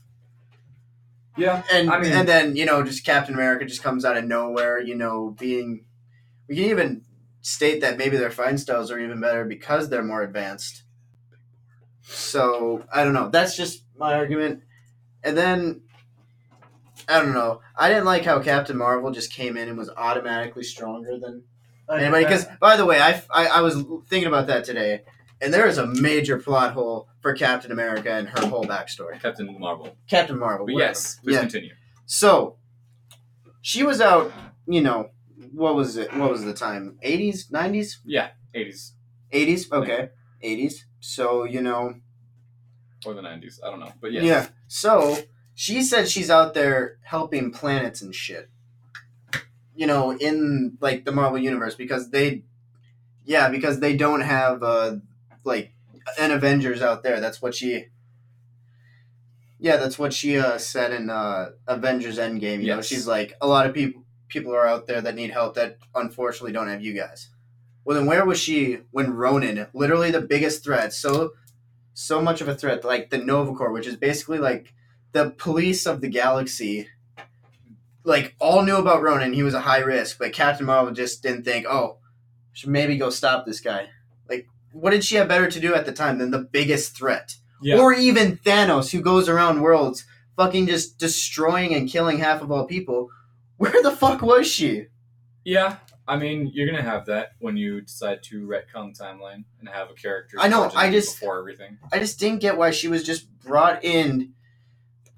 Yeah, 1.35 1.63
and 1.71 1.89
I 1.89 1.99
mean- 1.99 2.11
and 2.11 2.27
then 2.27 2.55
you 2.55 2.65
know 2.65 2.83
just 2.83 3.03
captain 3.05 3.33
america 3.33 3.65
just 3.65 3.81
comes 3.81 4.05
out 4.05 4.17
of 4.17 4.25
nowhere 4.25 4.79
you 4.79 4.95
know 4.95 5.35
being 5.39 5.85
we 6.47 6.55
can 6.55 6.65
even 6.65 7.01
state 7.41 7.81
that 7.81 7.97
maybe 7.97 8.17
their 8.17 8.31
fighting 8.31 8.57
styles 8.57 8.89
are 8.91 8.99
even 8.99 9.19
better 9.19 9.43
because 9.45 9.89
they're 9.89 10.03
more 10.03 10.23
advanced. 10.23 10.83
So 12.01 12.83
i 12.93 13.03
don't 13.03 13.13
know. 13.13 13.29
That's 13.29 13.55
just 13.55 13.83
my 13.97 14.13
argument. 14.13 14.61
And 15.23 15.37
then 15.37 15.81
I 17.07 17.19
don't 17.21 17.33
know. 17.33 17.61
I 17.75 17.89
didn't 17.89 18.05
like 18.05 18.23
how 18.23 18.39
Captain 18.39 18.77
Marvel 18.77 19.11
just 19.11 19.31
came 19.33 19.57
in 19.57 19.67
and 19.67 19.77
was 19.77 19.89
automatically 19.89 20.63
stronger 20.63 21.17
than 21.19 21.43
anybody. 21.89 22.23
Because, 22.25 22.45
by 22.59 22.77
the 22.77 22.85
way, 22.85 22.99
I, 23.01 23.21
I, 23.31 23.47
I 23.47 23.61
was 23.61 23.75
thinking 24.07 24.27
about 24.27 24.47
that 24.47 24.63
today, 24.63 25.01
and 25.41 25.53
there 25.53 25.67
is 25.67 25.77
a 25.77 25.85
major 25.87 26.37
plot 26.39 26.73
hole 26.73 27.07
for 27.21 27.33
Captain 27.33 27.71
America 27.71 28.11
and 28.11 28.27
her 28.29 28.45
whole 28.47 28.63
backstory. 28.65 29.19
Captain 29.21 29.57
Marvel. 29.59 29.95
Captain 30.09 30.37
Marvel. 30.37 30.65
But 30.65 30.73
whatever. 30.73 30.89
yes, 30.91 31.19
please 31.23 31.33
Yeah. 31.35 31.39
continue. 31.41 31.73
So, 32.05 32.57
she 33.61 33.83
was 33.83 34.01
out, 34.01 34.31
you 34.67 34.81
know, 34.81 35.09
what 35.51 35.75
was 35.75 35.97
it? 35.97 36.13
What 36.15 36.29
was 36.31 36.43
the 36.43 36.53
time? 36.53 36.97
80s? 37.03 37.49
90s? 37.51 37.97
Yeah, 38.05 38.29
80s 38.55 38.91
80s? 39.31 39.71
Okay. 39.71 40.09
80s. 40.43 40.73
So, 40.99 41.43
you 41.43 41.61
know, 41.61 41.95
or 43.05 43.13
the 43.13 43.21
90s. 43.21 43.59
I 43.63 43.69
don't 43.69 43.79
know, 43.79 43.91
but 44.01 44.11
Yeah. 44.11 44.21
yes. 44.21 44.49
So 44.67 45.17
she 45.55 45.81
said 45.83 46.07
she's 46.09 46.29
out 46.29 46.53
there 46.53 46.97
helping 47.03 47.51
planets 47.51 48.01
and 48.01 48.13
shit. 48.15 48.49
You 49.75 49.87
know, 49.87 50.11
in 50.11 50.77
like 50.79 51.05
the 51.05 51.11
Marvel 51.11 51.39
universe 51.39 51.75
because 51.75 52.09
they, 52.11 52.43
yeah, 53.25 53.49
because 53.49 53.79
they 53.79 53.95
don't 53.95 54.21
have 54.21 54.63
uh 54.63 54.97
like 55.43 55.73
an 56.19 56.31
Avengers 56.31 56.81
out 56.81 57.03
there. 57.03 57.19
That's 57.19 57.41
what 57.41 57.55
she. 57.55 57.87
Yeah, 59.59 59.77
that's 59.77 59.97
what 59.97 60.13
she 60.13 60.37
uh, 60.37 60.57
said 60.57 60.91
in 60.91 61.09
uh, 61.09 61.51
Avengers 61.67 62.17
Endgame. 62.17 62.61
You 62.61 62.75
know, 62.75 62.81
she's 62.81 63.07
like 63.07 63.33
a 63.41 63.47
lot 63.47 63.65
of 63.65 63.73
people. 63.73 64.03
people 64.27 64.53
are 64.53 64.67
out 64.67 64.87
there 64.87 64.99
that 64.99 65.15
need 65.15 65.29
help 65.29 65.53
that 65.55 65.77
unfortunately 65.93 66.51
don't 66.51 66.67
have 66.67 66.83
you 66.83 66.93
guys. 66.93 67.29
Well, 67.85 67.97
then 67.97 68.07
where 68.07 68.25
was 68.25 68.39
she 68.39 68.79
when 68.91 69.13
Ronan, 69.13 69.67
literally 69.73 70.11
the 70.11 70.21
biggest 70.21 70.63
threat, 70.63 70.91
so 70.91 71.31
so 71.93 72.21
much 72.21 72.41
of 72.41 72.47
a 72.47 72.55
threat, 72.55 72.83
like 72.83 73.09
the 73.09 73.19
Nova 73.19 73.53
Corps, 73.53 73.71
which 73.71 73.87
is 73.87 73.95
basically 73.95 74.39
like 74.39 74.73
the 75.11 75.29
police 75.29 75.85
of 75.85 76.01
the 76.01 76.09
galaxy, 76.09 76.87
like 78.03 78.35
all 78.39 78.61
knew 78.63 78.77
about 78.77 79.01
Ronan. 79.01 79.33
He 79.33 79.43
was 79.43 79.53
a 79.53 79.61
high 79.61 79.79
risk, 79.79 80.17
but 80.19 80.33
Captain 80.33 80.65
Marvel 80.65 80.93
just 80.93 81.23
didn't 81.23 81.43
think, 81.43 81.65
oh, 81.67 81.97
should 82.51 82.69
maybe 82.69 82.97
go 82.97 83.09
stop 83.09 83.45
this 83.45 83.59
guy. 83.59 83.87
Like, 84.29 84.47
what 84.71 84.91
did 84.91 85.03
she 85.03 85.15
have 85.15 85.27
better 85.27 85.49
to 85.49 85.59
do 85.59 85.73
at 85.73 85.85
the 85.85 85.91
time 85.93 86.17
than 86.17 86.31
the 86.31 86.39
biggest 86.39 86.95
threat? 86.95 87.35
Yeah. 87.61 87.77
Or 87.79 87.93
even 87.93 88.37
Thanos, 88.37 88.91
who 88.91 89.01
goes 89.01 89.29
around 89.29 89.61
worlds 89.61 90.05
fucking 90.35 90.67
just 90.67 90.97
destroying 90.97 91.73
and 91.73 91.89
killing 91.89 92.17
half 92.19 92.41
of 92.41 92.51
all 92.51 92.65
people. 92.65 93.09
Where 93.57 93.81
the 93.81 93.91
fuck 93.91 94.21
was 94.21 94.47
she? 94.47 94.87
Yeah, 95.45 95.77
I 96.07 96.17
mean, 96.17 96.51
you're 96.53 96.65
gonna 96.67 96.81
have 96.81 97.05
that 97.05 97.33
when 97.39 97.55
you 97.55 97.81
decide 97.81 98.23
to 98.23 98.45
retcon 98.45 98.97
timeline 98.97 99.45
and 99.59 99.69
have 99.69 99.89
a 99.89 99.93
character. 99.93 100.37
I 100.39 100.47
know, 100.47 100.69
I 100.75 100.89
just- 100.91 101.19
before 101.19 101.39
everything. 101.39 101.77
I 101.91 101.99
just 101.99 102.19
didn't 102.19 102.41
get 102.41 102.57
why 102.57 102.71
she 102.71 102.87
was 102.87 103.03
just 103.03 103.27
brought 103.39 103.83
in 103.83 104.33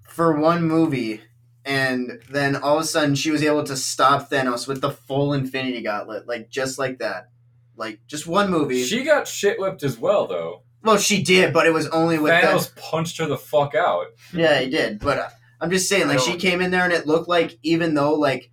for 0.07 0.39
one 0.39 0.63
movie 0.63 1.21
and 1.65 2.21
then 2.29 2.55
all 2.55 2.77
of 2.77 2.83
a 2.83 2.87
sudden 2.87 3.15
she 3.15 3.31
was 3.31 3.43
able 3.43 3.63
to 3.63 3.75
stop 3.75 4.29
Thanos 4.29 4.67
with 4.67 4.81
the 4.81 4.91
full 4.91 5.33
Infinity 5.33 5.81
Gauntlet, 5.81 6.27
like 6.27 6.49
just 6.49 6.77
like 6.77 6.99
that. 6.99 7.29
Like 7.75 7.99
just 8.07 8.27
one 8.27 8.49
movie. 8.49 8.83
She 8.83 9.03
got 9.03 9.27
shit 9.27 9.59
whipped 9.59 9.83
as 9.83 9.97
well, 9.97 10.27
though. 10.27 10.61
well, 10.83 10.97
she 10.97 11.21
did, 11.23 11.51
but 11.51 11.65
it 11.65 11.73
was 11.73 11.87
only 11.87 12.19
with 12.19 12.31
Thanos 12.31 12.73
punched 12.75 13.17
her 13.17 13.25
the 13.25 13.37
fuck 13.37 13.75
out. 13.75 14.05
Yeah, 14.31 14.59
he 14.59 14.69
did. 14.69 14.99
But 14.99 15.17
uh, 15.17 15.29
I'm 15.59 15.71
just 15.71 15.89
saying, 15.89 16.07
like 16.07 16.19
she 16.19 16.37
came 16.37 16.61
in 16.61 16.71
there 16.71 16.83
and 16.83 16.93
it 16.93 17.07
looked 17.07 17.27
like 17.27 17.57
even 17.63 17.95
though 17.95 18.13
like 18.13 18.51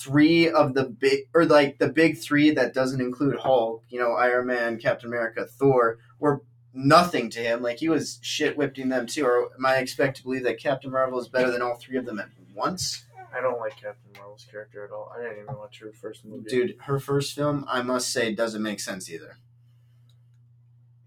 three 0.00 0.48
of 0.50 0.74
the 0.74 0.84
big 0.84 1.20
or 1.34 1.44
like 1.44 1.78
the 1.78 1.88
big 1.88 2.18
three 2.18 2.50
that 2.50 2.74
doesn't 2.74 3.00
include 3.00 3.36
Hulk, 3.36 3.84
you 3.88 4.00
know, 4.00 4.12
Iron 4.12 4.46
Man, 4.46 4.78
Captain 4.78 5.08
America, 5.08 5.46
Thor, 5.46 5.98
were 6.18 6.42
nothing 6.78 7.28
to 7.30 7.40
him. 7.40 7.60
Like 7.62 7.78
he 7.78 7.88
was 7.88 8.18
shit 8.22 8.56
whipping 8.56 8.88
them 8.88 9.06
too. 9.06 9.26
Or 9.26 9.50
am 9.54 9.66
I 9.66 9.76
expect 9.76 10.18
to 10.18 10.22
believe 10.22 10.44
that 10.44 10.58
Captain 10.60 10.90
Marvel 10.90 11.18
is 11.18 11.28
better 11.28 11.50
than 11.50 11.60
all 11.60 11.74
three 11.76 11.98
of 11.98 12.06
them 12.06 12.20
at 12.20 12.28
once? 12.54 13.04
I 13.36 13.40
don't 13.40 13.58
like 13.58 13.72
Captain 13.72 14.10
Marvel's 14.16 14.46
character 14.50 14.84
at 14.84 14.90
all. 14.90 15.12
I 15.14 15.22
didn't 15.22 15.44
even 15.44 15.58
watch 15.58 15.80
her 15.80 15.92
first 15.92 16.24
movie. 16.24 16.48
Dude, 16.48 16.76
her 16.82 16.98
first 16.98 17.34
film, 17.34 17.66
I 17.68 17.82
must 17.82 18.10
say, 18.10 18.34
doesn't 18.34 18.62
make 18.62 18.80
sense 18.80 19.10
either. 19.10 19.36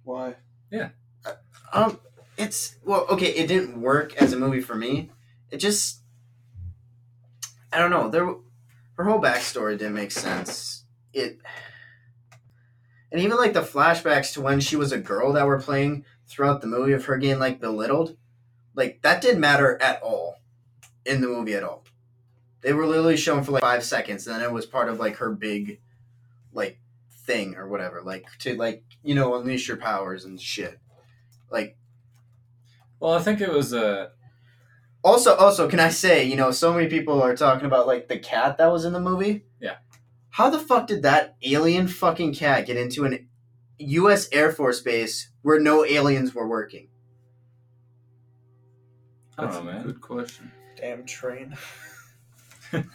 why? 0.04 0.36
Yeah. 0.72 0.90
Um, 1.74 2.00
it's 2.38 2.76
well, 2.84 3.08
okay. 3.10 3.34
It 3.34 3.48
didn't 3.48 3.82
work 3.82 4.16
as 4.22 4.34
a 4.34 4.38
movie 4.38 4.62
for 4.62 4.76
me. 4.76 5.10
It 5.50 5.58
just, 5.58 6.02
I 7.74 7.80
don't 7.80 7.92
know. 7.92 8.10
There, 8.10 8.26
her 8.98 9.04
whole 9.04 9.22
backstory 9.22 9.78
didn't 9.78 9.96
make 9.96 10.12
sense. 10.12 10.86
It, 11.14 11.40
and 13.12 13.22
even 13.22 13.38
like 13.38 13.54
the 13.54 13.62
flashbacks 13.62 14.34
to 14.34 14.42
when 14.42 14.60
she 14.60 14.76
was 14.76 14.92
a 14.92 14.98
girl 14.98 15.34
that 15.34 15.46
were 15.46 15.60
playing 15.60 16.06
throughout 16.28 16.62
the 16.62 16.68
movie 16.68 16.94
of 16.94 17.06
her 17.06 17.18
getting 17.18 17.40
like 17.40 17.60
belittled, 17.60 18.16
like 18.76 19.02
that 19.02 19.22
didn't 19.22 19.42
matter 19.42 19.82
at 19.82 20.02
all 20.02 20.38
in 21.06 21.22
the 21.22 21.28
movie 21.28 21.54
at 21.54 21.64
all. 21.64 21.84
They 22.62 22.74
were 22.74 22.86
literally 22.86 23.18
shown 23.18 23.44
for 23.44 23.54
like 23.54 23.62
five 23.62 23.84
seconds, 23.84 24.28
and 24.28 24.36
then 24.36 24.44
it 24.44 24.54
was 24.54 24.66
part 24.66 24.88
of 24.88 25.00
like 25.00 25.18
her 25.18 25.32
big, 25.32 25.82
like 26.54 26.80
thing 27.12 27.56
or 27.56 27.68
whatever, 27.68 28.02
like 28.02 28.26
to 28.40 28.56
like 28.56 28.84
you 29.04 29.16
know 29.16 29.36
unleash 29.36 29.68
your 29.68 29.78
powers 29.78 30.26
and 30.26 30.40
shit. 30.40 30.80
Like 31.50 31.76
Well, 33.00 33.14
I 33.14 33.20
think 33.20 33.42
it 33.42 33.52
was 33.52 33.74
uh, 33.74 34.10
also 35.04 35.36
also 35.36 35.68
can 35.68 35.80
I 35.80 35.90
say, 35.90 36.24
you 36.24 36.36
know, 36.36 36.52
so 36.52 36.74
many 36.74 36.88
people 36.88 37.22
are 37.22 37.36
talking 37.36 37.66
about 37.66 37.88
like 37.88 38.08
the 38.08 38.20
cat 38.20 38.58
that 38.58 38.72
was 38.72 38.86
in 38.86 38.94
the 38.94 39.00
movie? 39.00 39.44
Yeah. 39.60 39.78
How 40.32 40.50
the 40.50 40.60
fuck 40.60 40.88
did 40.88 41.04
that 41.04 41.36
alien 41.44 41.88
fucking 41.88 42.34
cat 42.34 42.66
get 42.66 42.78
into 42.78 43.06
an 43.06 43.28
US 43.78 44.30
Air 44.32 44.52
Force 44.52 44.82
base 44.82 45.30
where 45.42 45.60
no 45.60 45.86
aliens 45.86 46.34
were 46.34 46.48
working? 46.48 46.88
I 49.38 49.44
don't 49.44 49.52
That's 49.52 49.64
know, 49.64 49.70
a 49.70 49.74
man. 49.74 49.86
Good 49.86 50.02
question. 50.02 50.52
Damn 50.78 51.06
train. 51.06 51.56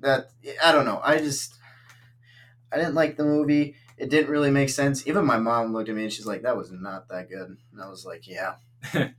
That 0.00 0.30
I 0.64 0.72
don't 0.72 0.86
know. 0.86 0.98
I 1.04 1.18
just 1.18 1.58
I 2.72 2.76
didn't 2.76 2.94
like 2.94 3.16
the 3.18 3.24
movie. 3.24 3.74
It 3.98 4.08
didn't 4.08 4.30
really 4.30 4.50
make 4.50 4.70
sense. 4.70 5.06
Even 5.06 5.26
my 5.26 5.36
mom 5.36 5.74
looked 5.74 5.90
at 5.90 5.94
me 5.94 6.04
and 6.04 6.12
she's 6.12 6.24
like, 6.24 6.40
"That 6.40 6.56
was 6.56 6.72
not 6.72 7.08
that 7.08 7.28
good." 7.28 7.58
And 7.72 7.82
I 7.82 7.86
was 7.88 8.06
like, 8.06 8.26
"Yeah." 8.26 8.54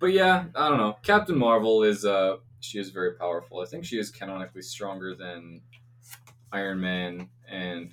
But 0.00 0.12
yeah, 0.12 0.44
I 0.54 0.68
don't 0.68 0.78
know. 0.78 0.96
Captain 1.02 1.36
Marvel 1.36 1.82
is 1.82 2.04
uh, 2.04 2.36
she 2.60 2.78
is 2.78 2.90
very 2.90 3.14
powerful. 3.14 3.60
I 3.60 3.64
think 3.66 3.84
she 3.84 3.98
is 3.98 4.10
canonically 4.10 4.62
stronger 4.62 5.14
than 5.14 5.60
Iron 6.52 6.80
Man 6.80 7.28
and 7.48 7.92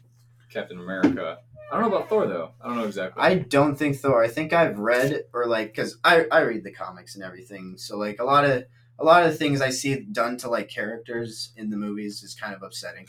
Captain 0.52 0.80
America. 0.80 1.40
I 1.72 1.80
don't 1.80 1.90
know 1.90 1.98
about 1.98 2.10
Thor 2.10 2.28
though. 2.28 2.52
I 2.62 2.68
don't 2.68 2.78
know 2.78 2.86
exactly. 2.86 3.22
I 3.22 3.36
don't 3.36 3.76
think 3.76 3.98
Thor. 3.98 4.24
I 4.24 4.28
think 4.28 4.54
I've 4.54 4.78
read 4.78 5.24
or 5.34 5.48
like 5.48 5.76
because 5.76 5.98
I 6.04 6.26
I 6.32 6.42
read 6.42 6.64
the 6.64 6.72
comics 6.72 7.16
and 7.16 7.24
everything. 7.24 7.76
So 7.78 7.98
like 7.98 8.20
a 8.20 8.24
lot 8.24 8.46
of 8.46 8.66
a 9.00 9.04
lot 9.04 9.26
of 9.26 9.38
things 9.38 9.62
I 9.62 9.72
see 9.72 9.96
done 10.00 10.38
to 10.38 10.50
like 10.50 10.70
characters 10.70 11.52
in 11.58 11.70
the 11.70 11.78
movies 11.78 12.24
is 12.24 12.36
kind 12.36 12.54
of 12.54 12.64
upsetting. 12.64 13.08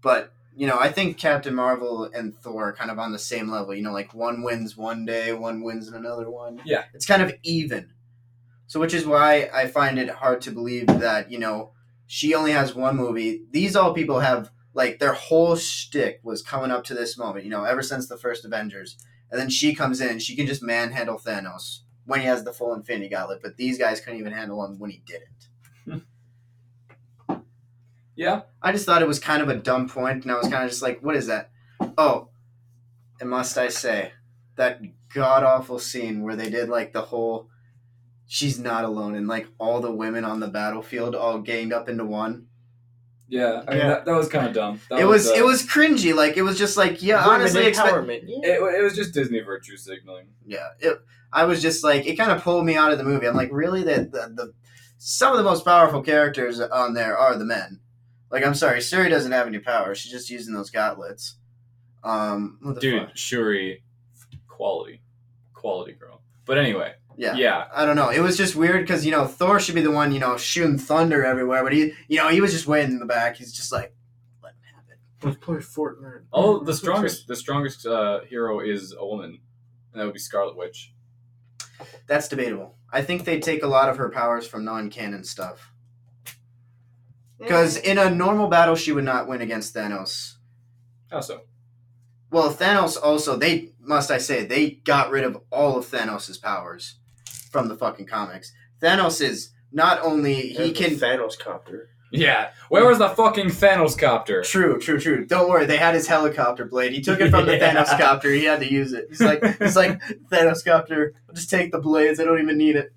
But 0.00 0.32
you 0.54 0.66
know, 0.66 0.78
I 0.78 0.90
think 0.90 1.18
Captain 1.18 1.54
Marvel 1.54 2.04
and 2.14 2.36
Thor 2.36 2.68
are 2.68 2.72
kind 2.72 2.90
of 2.90 2.98
on 2.98 3.12
the 3.12 3.18
same 3.18 3.50
level. 3.50 3.74
You 3.74 3.82
know, 3.82 3.92
like 3.92 4.14
one 4.14 4.42
wins 4.42 4.76
one 4.76 5.04
day, 5.04 5.32
one 5.32 5.62
wins 5.62 5.88
in 5.88 5.94
another 5.94 6.30
one. 6.30 6.60
Yeah. 6.64 6.84
it's 6.94 7.06
kind 7.06 7.22
of 7.22 7.34
even. 7.42 7.92
So 8.66 8.80
which 8.80 8.94
is 8.94 9.04
why 9.04 9.50
I 9.52 9.66
find 9.66 9.98
it 9.98 10.08
hard 10.08 10.40
to 10.42 10.50
believe 10.50 10.86
that 10.86 11.30
you 11.30 11.38
know 11.38 11.72
she 12.06 12.34
only 12.34 12.52
has 12.52 12.74
one 12.74 12.96
movie. 12.96 13.42
These 13.50 13.74
all 13.76 13.92
people 13.92 14.20
have 14.20 14.50
like 14.74 14.98
their 14.98 15.12
whole 15.12 15.56
shtick 15.56 16.20
was 16.22 16.42
coming 16.42 16.70
up 16.70 16.84
to 16.84 16.94
this 16.94 17.18
moment. 17.18 17.44
You 17.44 17.50
know, 17.50 17.64
ever 17.64 17.82
since 17.82 18.08
the 18.08 18.16
first 18.16 18.44
Avengers. 18.44 18.96
And 19.30 19.40
then 19.40 19.48
she 19.48 19.74
comes 19.74 20.02
in 20.02 20.18
she 20.18 20.36
can 20.36 20.46
just 20.46 20.62
manhandle 20.62 21.18
Thanos 21.18 21.80
when 22.04 22.20
he 22.20 22.26
has 22.26 22.44
the 22.44 22.52
full 22.52 22.74
Infinity 22.74 23.08
Gauntlet, 23.08 23.40
but 23.42 23.56
these 23.56 23.78
guys 23.78 24.00
couldn't 24.00 24.18
even 24.18 24.32
handle 24.32 24.62
him 24.64 24.78
when 24.78 24.90
he 24.90 25.02
didn't. 25.06 26.06
yeah, 28.16 28.42
I 28.60 28.72
just 28.72 28.84
thought 28.84 29.02
it 29.02 29.08
was 29.08 29.18
kind 29.18 29.42
of 29.42 29.48
a 29.48 29.56
dumb 29.56 29.88
point, 29.88 30.24
and 30.24 30.32
I 30.32 30.36
was 30.36 30.48
kind 30.48 30.64
of 30.64 30.70
just 30.70 30.82
like, 30.82 31.00
what 31.00 31.16
is 31.16 31.28
that? 31.28 31.50
Oh, 31.96 32.28
and 33.20 33.30
must 33.30 33.56
I 33.56 33.68
say, 33.68 34.12
that 34.56 34.80
god 35.14 35.42
awful 35.42 35.78
scene 35.78 36.22
where 36.22 36.36
they 36.36 36.50
did 36.50 36.68
like 36.68 36.92
the 36.92 37.02
whole 37.02 37.48
she's 38.26 38.58
not 38.58 38.84
alone 38.84 39.14
and 39.14 39.28
like 39.28 39.46
all 39.58 39.80
the 39.80 39.92
women 39.92 40.24
on 40.24 40.40
the 40.40 40.48
battlefield 40.48 41.14
all 41.14 41.38
ganged 41.40 41.72
up 41.72 41.88
into 41.88 42.04
one. 42.04 42.46
Yeah. 43.32 43.62
I 43.66 43.70
mean, 43.70 43.80
Yeah. 43.80 43.88
That, 43.88 44.04
that 44.04 44.14
was 44.16 44.28
kind 44.28 44.46
of 44.46 44.52
dumb. 44.52 44.78
That 44.90 45.00
it 45.00 45.04
was 45.04 45.28
uh, 45.28 45.34
it 45.34 45.44
was 45.44 45.62
cringy. 45.66 46.14
Like 46.14 46.36
it 46.36 46.42
was 46.42 46.58
just 46.58 46.76
like, 46.76 47.02
yeah, 47.02 47.24
honestly, 47.26 47.64
expect, 47.66 47.94
empowerment. 47.94 48.22
yeah. 48.26 48.38
It, 48.42 48.60
it 48.78 48.82
was 48.82 48.94
just 48.94 49.14
Disney 49.14 49.40
virtue 49.40 49.76
signaling. 49.76 50.26
yeah 50.46 50.68
it, 50.80 50.98
i 51.32 51.44
was 51.44 51.62
just 51.62 51.82
like 51.82 52.06
it 52.06 52.16
kind 52.16 52.30
of 52.30 52.42
pulled 52.42 52.66
me 52.66 52.76
out 52.76 52.92
of 52.92 52.98
the 52.98 53.04
movie 53.04 53.26
i'm 53.26 53.34
like 53.34 53.48
really 53.52 53.82
that 53.84 54.12
the, 54.12 54.30
the 54.34 54.52
some 54.98 55.32
of 55.32 55.38
the 55.38 55.44
most 55.44 55.64
powerful 55.64 56.02
characters 56.02 56.60
on 56.60 56.92
there 56.92 57.16
are 57.16 57.38
the 57.38 57.44
men 57.44 57.80
like 58.30 58.44
i'm 58.44 58.52
sorry 58.54 58.82
Shuri 58.82 59.08
doesn't 59.08 59.32
have 59.32 59.46
any 59.46 59.58
power 59.58 59.94
she's 59.94 60.12
just 60.12 60.28
using 60.28 60.52
those 60.52 60.68
gauntlets 60.70 61.36
um 62.04 62.58
Dude, 62.80 63.06
fuck? 63.06 63.16
Shuri, 63.16 63.82
quality, 64.46 65.00
quality 65.54 65.92
girl. 65.92 66.20
But 66.44 66.58
anyway, 66.58 66.94
yeah 67.16 67.34
yeah, 67.34 67.64
I 67.74 67.84
don't 67.84 67.96
know. 67.96 68.10
It 68.10 68.20
was 68.20 68.36
just 68.36 68.56
weird 68.56 68.82
because 68.82 69.04
you 69.04 69.12
know 69.12 69.26
Thor 69.26 69.60
should 69.60 69.74
be 69.74 69.80
the 69.80 69.90
one 69.90 70.12
you 70.12 70.20
know 70.20 70.36
shooting 70.36 70.78
thunder 70.78 71.24
everywhere, 71.24 71.62
but 71.62 71.72
he 71.72 71.92
you 72.08 72.18
know 72.18 72.28
he 72.28 72.40
was 72.40 72.52
just 72.52 72.66
waiting 72.66 72.92
in 72.92 72.98
the 72.98 73.06
back. 73.06 73.36
He's 73.36 73.52
just 73.52 73.72
like, 73.72 73.94
let 74.42 74.52
him 74.52 74.74
have 74.74 74.84
it. 74.90 74.98
Let's 75.26 75.38
play 75.38 75.56
Fortnite. 75.56 76.24
Oh, 76.32 76.60
the 76.60 76.74
strongest, 76.74 77.28
the 77.28 77.36
strongest 77.36 77.86
uh, 77.86 78.20
hero 78.28 78.60
is 78.60 78.94
a 78.98 79.04
woman, 79.04 79.40
and 79.92 80.00
that 80.00 80.04
would 80.04 80.14
be 80.14 80.20
Scarlet 80.20 80.56
Witch. 80.56 80.92
That's 82.06 82.28
debatable. 82.28 82.76
I 82.92 83.02
think 83.02 83.24
they 83.24 83.40
take 83.40 83.62
a 83.62 83.66
lot 83.66 83.88
of 83.88 83.96
her 83.96 84.08
powers 84.10 84.46
from 84.46 84.64
non-canon 84.64 85.24
stuff. 85.24 85.72
Because 87.38 87.76
in 87.76 87.98
a 87.98 88.08
normal 88.08 88.46
battle, 88.46 88.76
she 88.76 88.92
would 88.92 89.04
not 89.04 89.26
win 89.26 89.40
against 89.40 89.74
Thanos. 89.74 90.34
How 91.10 91.20
so? 91.20 91.42
Well, 92.30 92.54
Thanos 92.54 92.96
also 93.02 93.36
they 93.36 93.72
must 93.80 94.10
I 94.10 94.18
say 94.18 94.44
they 94.44 94.70
got 94.70 95.10
rid 95.10 95.24
of 95.24 95.42
all 95.50 95.76
of 95.76 95.86
Thanos' 95.86 96.40
powers 96.40 96.96
from 97.52 97.68
the 97.68 97.76
fucking 97.76 98.06
comics. 98.06 98.52
Thanos 98.82 99.20
is 99.20 99.50
not 99.70 100.00
only 100.02 100.34
he 100.34 100.56
And 100.56 100.64
the 100.70 100.72
can 100.72 100.90
Thanos 100.96 101.38
copter. 101.38 101.90
Yeah, 102.10 102.50
where 102.68 102.86
was 102.86 102.98
the 102.98 103.08
fucking 103.08 103.46
Thanos 103.46 103.96
copter? 103.96 104.42
True, 104.42 104.78
true, 104.78 104.98
true. 105.00 105.24
Don't 105.24 105.48
worry, 105.48 105.64
they 105.64 105.78
had 105.78 105.94
his 105.94 106.06
helicopter 106.06 106.66
blade. 106.66 106.92
He 106.92 107.00
took 107.00 107.20
it 107.20 107.30
from 107.30 107.46
the 107.46 107.56
Yeah. 107.56 107.74
Thanos 107.74 107.98
copter. 107.98 108.30
He 108.30 108.44
had 108.44 108.60
to 108.60 108.70
use 108.70 108.92
it. 108.92 109.06
He's 109.08 109.20
like, 109.22 109.42
he's 109.58 109.76
like 109.76 109.98
Thanos 110.30 110.64
copter. 110.64 111.14
I'll 111.28 111.34
just 111.34 111.48
take 111.48 111.72
the 111.72 111.78
blades. 111.78 112.20
I 112.20 112.24
don't 112.24 112.40
even 112.40 112.58
need 112.58 112.76
it. 112.76 112.92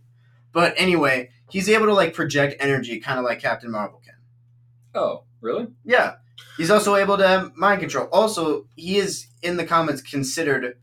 But 0.52 0.74
anyway, 0.78 1.30
he's 1.50 1.70
able 1.70 1.86
to 1.86 1.94
like 1.94 2.14
project 2.14 2.56
energy, 2.60 3.00
kind 3.00 3.20
of 3.20 3.24
like 3.26 3.40
Captain 3.42 3.72
Marvel 3.72 4.02
can. 4.04 4.16
Oh, 4.94 5.24
really? 5.40 5.68
Yeah, 5.86 6.16
he's 6.58 6.72
also 6.72 6.96
able 6.96 7.18
to 7.18 7.52
mind 7.56 7.82
control. 7.82 8.10
Also, 8.12 8.68
he 8.76 8.98
is 8.98 9.28
in 9.42 9.56
the 9.58 9.66
comics 9.66 10.02
considered 10.02 10.78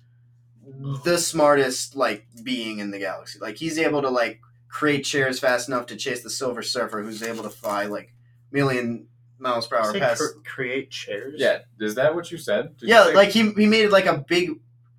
the 1.05 1.19
smartest 1.19 1.97
like 1.97 2.27
being 2.43 2.79
in 2.79 2.91
the 2.91 2.99
galaxy. 2.99 3.39
Like 3.39 3.57
he's 3.57 3.79
able 3.79 4.03
to 4.03 4.11
like 4.11 4.41
create 4.69 5.03
chairs 5.03 5.39
fast 5.39 5.69
enough 5.69 5.87
to 5.87 5.97
chase 5.97 6.23
the 6.23 6.31
Silver 6.31 6.63
Surfer, 6.63 7.03
who's 7.03 7.23
able 7.23 7.43
to 7.43 7.51
fly 7.51 7.85
like 7.87 8.13
million 8.51 9.07
miles 9.39 9.67
per 9.67 9.77
hour 9.77 9.93
Say 9.93 9.99
past. 10.01 10.21
cr- 10.23 10.41
create 10.55 10.91
chairs. 10.91 11.35
Yeah, 11.37 11.59
is 11.81 11.95
that 11.97 12.15
what 12.15 12.31
you 12.31 12.39
said? 12.39 12.77
Did 12.79 12.89
you 12.89 12.95
yeah, 12.95 13.05
say- 13.07 13.15
like 13.15 13.31
he 13.31 13.51
he 13.53 13.67
made 13.67 13.89
like 13.89 14.07
a 14.07 14.19
big 14.19 14.51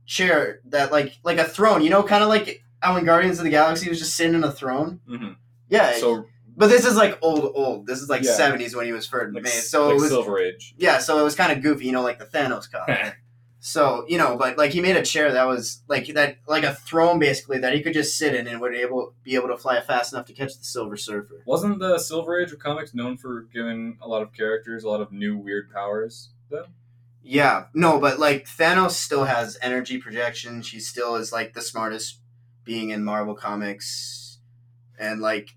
chair 0.05 0.59
that 0.65 0.91
like 0.91 1.17
like 1.23 1.37
a 1.37 1.45
throne. 1.45 1.81
You 1.81 1.89
know, 1.89 2.03
kind 2.03 2.23
of 2.23 2.29
like 2.29 2.63
how 2.81 2.95
in 2.97 3.05
Guardians 3.05 3.37
of 3.39 3.45
the 3.45 3.49
Galaxy 3.51 3.85
he 3.85 3.89
was 3.89 3.99
just 3.99 4.15
sitting 4.15 4.35
in 4.35 4.43
a 4.43 4.51
throne. 4.51 4.99
Mhm. 5.09 5.35
Yeah. 5.69 5.93
So 5.93 6.25
but 6.55 6.67
this 6.67 6.85
is 6.85 6.95
like 6.95 7.17
old 7.21 7.51
old. 7.55 7.87
This 7.87 7.99
is 8.01 8.09
like 8.09 8.23
Yeah. 8.23 8.33
seventies 8.33 8.75
when 8.75 8.85
he 8.85 8.91
was 8.91 9.07
first 9.07 9.33
like, 9.33 9.43
made. 9.43 9.49
So 9.51 9.87
like 9.87 9.95
it 9.97 10.01
was 10.01 10.09
Silver 10.09 10.39
Age. 10.39 10.75
yeah. 10.77 10.99
So 10.99 11.17
it 11.19 11.23
was 11.23 11.35
kind 11.35 11.51
of 11.51 11.63
goofy. 11.63 11.85
You 11.85 11.93
know, 11.93 12.03
like 12.03 12.19
the 12.19 12.25
Thanos 12.25 12.69
costume. 12.71 13.13
So 13.65 14.03
you 14.09 14.17
know, 14.17 14.35
but 14.35 14.57
like 14.57 14.71
he 14.71 14.81
made 14.81 14.97
a 14.97 15.01
chair 15.01 15.31
that 15.31 15.47
was 15.47 15.83
like 15.87 16.07
that, 16.15 16.35
like 16.49 16.65
a 16.65 16.75
throne 16.75 17.17
basically 17.17 17.59
that 17.59 17.73
he 17.73 17.81
could 17.81 17.93
just 17.93 18.17
sit 18.17 18.35
in 18.35 18.45
and 18.45 18.59
would 18.59 18.75
able 18.75 19.13
be 19.23 19.35
able 19.35 19.47
to 19.47 19.57
fly 19.57 19.79
fast 19.79 20.11
enough 20.11 20.25
to 20.25 20.33
catch 20.33 20.57
the 20.57 20.65
Silver 20.65 20.97
Surfer. 20.97 21.41
Wasn't 21.45 21.79
the 21.79 21.97
Silver 21.97 22.41
Age 22.41 22.51
of 22.51 22.59
comics 22.59 22.93
known 22.93 23.15
for 23.15 23.47
giving 23.53 23.97
a 24.01 24.07
lot 24.09 24.21
of 24.21 24.33
characters 24.33 24.83
a 24.83 24.89
lot 24.89 24.99
of 24.99 25.13
new 25.13 25.37
weird 25.37 25.71
powers? 25.71 26.27
Though. 26.49 26.65
Yeah, 27.23 27.67
no, 27.73 28.01
but 28.01 28.19
like 28.19 28.47
Thanos 28.47 28.91
still 28.91 29.23
has 29.23 29.57
energy 29.61 29.97
projection. 29.97 30.61
She 30.61 30.81
still 30.81 31.15
is 31.15 31.31
like 31.31 31.53
the 31.53 31.61
smartest 31.61 32.19
being 32.65 32.89
in 32.89 33.05
Marvel 33.05 33.33
comics, 33.33 34.39
and 34.99 35.21
like 35.21 35.55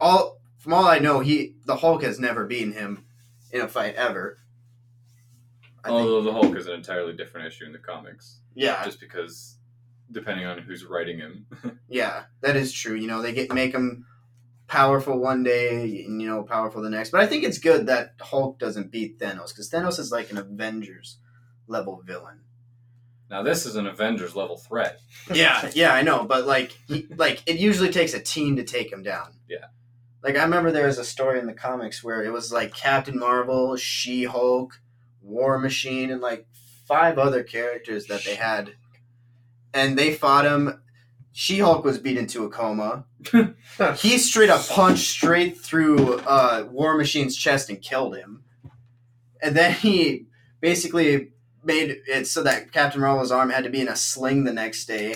all 0.00 0.38
from 0.58 0.74
all 0.74 0.86
I 0.86 1.00
know, 1.00 1.18
he 1.18 1.56
the 1.64 1.78
Hulk 1.78 2.04
has 2.04 2.20
never 2.20 2.46
beaten 2.46 2.74
him 2.74 3.04
in 3.50 3.62
a 3.62 3.66
fight 3.66 3.96
ever. 3.96 4.38
I 5.88 5.98
think, 5.98 6.00
Although 6.00 6.22
the 6.22 6.32
Hulk 6.32 6.56
is 6.56 6.66
an 6.66 6.74
entirely 6.74 7.14
different 7.14 7.46
issue 7.46 7.64
in 7.64 7.72
the 7.72 7.78
comics, 7.78 8.40
yeah, 8.54 8.84
just 8.84 9.00
because 9.00 9.56
depending 10.10 10.46
on 10.46 10.58
who's 10.58 10.84
writing 10.84 11.18
him. 11.18 11.46
yeah, 11.88 12.24
that 12.40 12.56
is 12.56 12.72
true. 12.72 12.94
You 12.94 13.06
know, 13.06 13.22
they 13.22 13.32
get 13.32 13.52
make 13.52 13.72
him 13.74 14.06
powerful 14.66 15.18
one 15.18 15.42
day 15.42 16.04
and 16.04 16.20
you 16.20 16.28
know 16.28 16.42
powerful 16.42 16.82
the 16.82 16.90
next. 16.90 17.10
But 17.10 17.20
I 17.20 17.26
think 17.26 17.44
it's 17.44 17.58
good 17.58 17.86
that 17.86 18.14
Hulk 18.20 18.58
doesn't 18.58 18.90
beat 18.92 19.18
Thanos 19.18 19.48
because 19.48 19.70
Thanos 19.70 19.98
is 19.98 20.12
like 20.12 20.30
an 20.30 20.38
Avengers 20.38 21.18
level 21.66 22.02
villain. 22.04 22.40
now 23.30 23.42
this 23.42 23.66
is 23.66 23.76
an 23.76 23.86
Avengers 23.86 24.34
level 24.36 24.56
threat. 24.56 25.00
Yeah, 25.34 25.70
yeah, 25.74 25.92
I 25.92 26.02
know, 26.02 26.24
but 26.24 26.46
like, 26.46 26.72
he, 26.86 27.06
like 27.16 27.42
it 27.46 27.56
usually 27.58 27.90
takes 27.90 28.14
a 28.14 28.20
team 28.20 28.56
to 28.56 28.64
take 28.64 28.90
him 28.92 29.02
down. 29.02 29.34
Yeah. 29.48 29.66
Like 30.22 30.36
I 30.36 30.42
remember 30.42 30.70
there 30.70 30.86
was 30.86 30.98
a 30.98 31.04
story 31.04 31.38
in 31.38 31.46
the 31.46 31.54
comics 31.54 32.02
where 32.02 32.22
it 32.22 32.32
was 32.32 32.52
like 32.52 32.74
Captain 32.74 33.18
Marvel, 33.18 33.76
She 33.76 34.24
Hulk, 34.24 34.80
War 35.28 35.58
Machine, 35.58 36.10
and 36.10 36.20
like 36.20 36.46
five 36.86 37.18
other 37.18 37.42
characters 37.42 38.06
that 38.06 38.24
they 38.24 38.34
had, 38.34 38.72
and 39.72 39.98
they 39.98 40.14
fought 40.14 40.44
him. 40.44 40.82
She 41.32 41.60
Hulk 41.60 41.84
was 41.84 41.98
beat 41.98 42.16
into 42.16 42.44
a 42.44 42.48
coma. 42.48 43.04
he 43.96 44.18
straight 44.18 44.50
up 44.50 44.66
punched 44.68 45.08
straight 45.08 45.56
through 45.58 46.14
uh, 46.20 46.66
War 46.70 46.96
Machine's 46.96 47.36
chest 47.36 47.68
and 47.68 47.80
killed 47.80 48.16
him. 48.16 48.42
And 49.40 49.56
then 49.56 49.72
he 49.72 50.26
basically 50.60 51.30
made 51.62 51.98
it 52.06 52.26
so 52.26 52.42
that 52.42 52.72
Captain 52.72 53.00
Marvel's 53.00 53.30
arm 53.30 53.50
had 53.50 53.64
to 53.64 53.70
be 53.70 53.80
in 53.80 53.88
a 53.88 53.94
sling 53.94 54.44
the 54.44 54.52
next 54.52 54.86
day. 54.86 55.14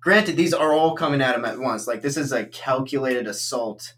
Granted, 0.00 0.36
these 0.36 0.54
are 0.54 0.72
all 0.72 0.94
coming 0.94 1.20
at 1.20 1.34
him 1.34 1.44
at 1.44 1.58
once. 1.58 1.88
Like 1.88 2.02
this 2.02 2.16
is 2.16 2.30
a 2.30 2.44
calculated 2.46 3.26
assault, 3.26 3.94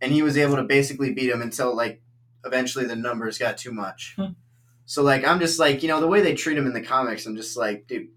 and 0.00 0.12
he 0.12 0.22
was 0.22 0.36
able 0.36 0.56
to 0.56 0.62
basically 0.62 1.12
beat 1.12 1.30
him 1.30 1.40
until 1.40 1.74
like 1.74 2.02
eventually 2.44 2.84
the 2.84 2.96
numbers 2.96 3.38
got 3.38 3.56
too 3.56 3.72
much. 3.72 4.16
So 4.84 5.02
like 5.02 5.26
I'm 5.26 5.40
just 5.40 5.58
like 5.58 5.82
you 5.82 5.88
know 5.88 6.00
the 6.00 6.08
way 6.08 6.20
they 6.20 6.34
treat 6.34 6.58
him 6.58 6.66
in 6.66 6.72
the 6.72 6.82
comics, 6.82 7.26
I'm 7.26 7.36
just 7.36 7.56
like 7.56 7.86
dude, 7.86 8.08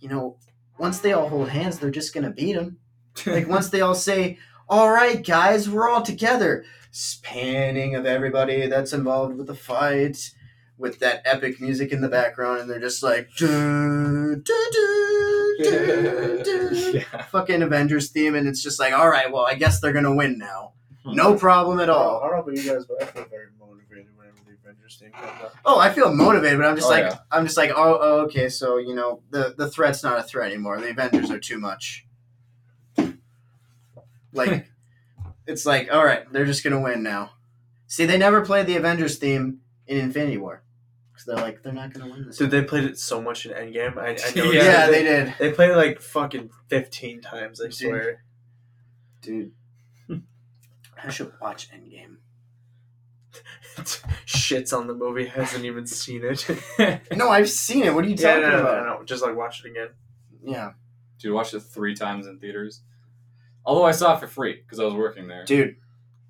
you 0.00 0.08
know 0.08 0.38
once 0.78 1.00
they 1.00 1.12
all 1.12 1.28
hold 1.28 1.48
hands, 1.48 1.78
they're 1.78 1.90
just 1.90 2.14
gonna 2.14 2.30
beat 2.30 2.56
him. 2.56 2.78
Like 3.26 3.46
once 3.46 3.68
they 3.68 3.82
all 3.82 3.94
say, 3.94 4.38
"All 4.70 4.90
right, 4.90 5.22
guys, 5.24 5.68
we're 5.68 5.88
all 5.88 6.00
together," 6.00 6.64
spanning 6.90 7.94
of 7.94 8.06
everybody 8.06 8.66
that's 8.68 8.94
involved 8.94 9.36
with 9.36 9.46
the 9.48 9.54
fight, 9.54 10.30
with 10.78 10.98
that 11.00 11.20
epic 11.26 11.60
music 11.60 11.92
in 11.92 12.00
the 12.00 12.08
background, 12.08 12.60
and 12.60 12.70
they're 12.70 12.80
just 12.80 13.02
like, 13.02 13.28
"Dun, 13.36 14.42
dun, 14.42 14.72
dun, 14.72 15.56
dun, 15.62 16.42
dun." 16.42 16.94
yeah. 16.94 17.22
fucking 17.24 17.62
Avengers 17.62 18.10
theme, 18.10 18.34
and 18.34 18.48
it's 18.48 18.62
just 18.62 18.80
like, 18.80 18.92
all 18.92 19.08
right, 19.08 19.30
well, 19.32 19.46
I 19.46 19.54
guess 19.54 19.80
they're 19.80 19.92
gonna 19.92 20.14
win 20.14 20.38
now. 20.38 20.72
Hmm. 21.04 21.14
No 21.14 21.36
problem 21.36 21.80
at 21.80 21.90
all. 21.90 22.20
I 22.20 22.28
don't 22.28 22.36
know 22.36 22.42
about 22.42 22.56
you 22.56 22.72
guys, 22.72 22.84
but 22.86 23.02
I 23.02 23.06
feel 23.06 23.24
very 23.24 23.48
motivated 23.58 23.60
whenever 23.60 23.61
thing 24.98 25.12
comes 25.12 25.42
up. 25.42 25.54
Oh, 25.64 25.78
I 25.78 25.92
feel 25.92 26.12
motivated, 26.14 26.58
but 26.58 26.66
I'm 26.66 26.76
just 26.76 26.86
Oh, 26.88 26.90
like, 26.90 27.04
yeah. 27.04 27.18
I'm 27.30 27.44
just 27.44 27.56
like, 27.56 27.70
oh, 27.70 27.98
oh, 28.00 28.20
okay, 28.26 28.48
so 28.48 28.78
you 28.78 28.94
know, 28.94 29.22
the 29.30 29.54
the 29.56 29.70
threat's 29.70 30.02
not 30.02 30.18
a 30.18 30.22
threat 30.22 30.50
anymore. 30.50 30.80
The 30.80 30.90
Avengers 30.90 31.30
are 31.30 31.38
too 31.40 31.58
much. 31.58 32.06
Like, 34.32 34.66
it's 35.46 35.66
like, 35.66 35.92
all 35.92 36.04
right, 36.04 36.30
they're 36.32 36.46
just 36.46 36.64
gonna 36.64 36.80
win 36.80 37.02
now. 37.02 37.32
See, 37.86 38.06
they 38.06 38.16
never 38.18 38.44
played 38.44 38.66
the 38.66 38.76
Avengers 38.76 39.18
theme 39.18 39.60
in 39.86 39.98
Infinity 39.98 40.38
War 40.38 40.62
because 41.12 41.26
they're 41.26 41.36
like, 41.36 41.62
they're 41.62 41.72
not 41.72 41.92
gonna 41.92 42.10
win 42.10 42.26
this. 42.26 42.38
Dude, 42.38 42.50
they 42.50 42.62
played 42.62 42.84
it 42.84 42.98
so 42.98 43.20
much 43.20 43.44
in 43.46 43.52
Endgame. 43.52 43.98
I, 43.98 44.10
I 44.26 44.32
know. 44.36 44.50
Yeah, 44.50 44.62
yeah, 44.62 44.86
they 44.86 45.02
did, 45.02 45.34
They 45.38 45.52
played 45.52 45.70
it 45.70 45.76
like 45.76 46.00
fucking 46.00 46.50
fifteen 46.68 47.20
times. 47.20 47.60
I 47.60 47.64
Dude. 47.64 47.74
swear. 47.74 48.24
dude. 49.20 49.52
I 51.04 51.10
should 51.10 51.32
watch 51.40 51.68
Endgame. 51.70 52.16
Shits 54.26 54.76
on 54.76 54.86
the 54.86 54.94
movie. 54.94 55.26
Hasn't 55.26 55.64
even 55.64 55.86
seen 55.86 56.22
it. 56.24 56.46
No, 57.16 57.28
I've 57.28 57.48
seen 57.50 57.84
it. 57.84 57.94
What 57.94 58.04
are 58.04 58.08
you 58.08 58.16
yeah, 58.18 58.34
talking 58.34 58.42
no, 58.42 58.50
no, 58.50 58.60
about? 58.60 58.86
no, 58.86 58.98
no, 58.98 59.04
Just 59.04 59.22
like 59.22 59.36
watch 59.36 59.64
it 59.64 59.70
again. 59.70 59.88
Yeah, 60.44 60.72
Dude, 61.18 61.32
I 61.32 61.34
watched 61.34 61.54
it 61.54 61.60
three 61.60 61.94
times 61.94 62.26
in 62.26 62.38
theaters. 62.38 62.82
Although 63.64 63.84
I 63.84 63.92
saw 63.92 64.16
it 64.16 64.20
for 64.20 64.26
free 64.26 64.54
because 64.60 64.80
I 64.80 64.84
was 64.84 64.94
working 64.94 65.28
there. 65.28 65.44
dude. 65.44 65.76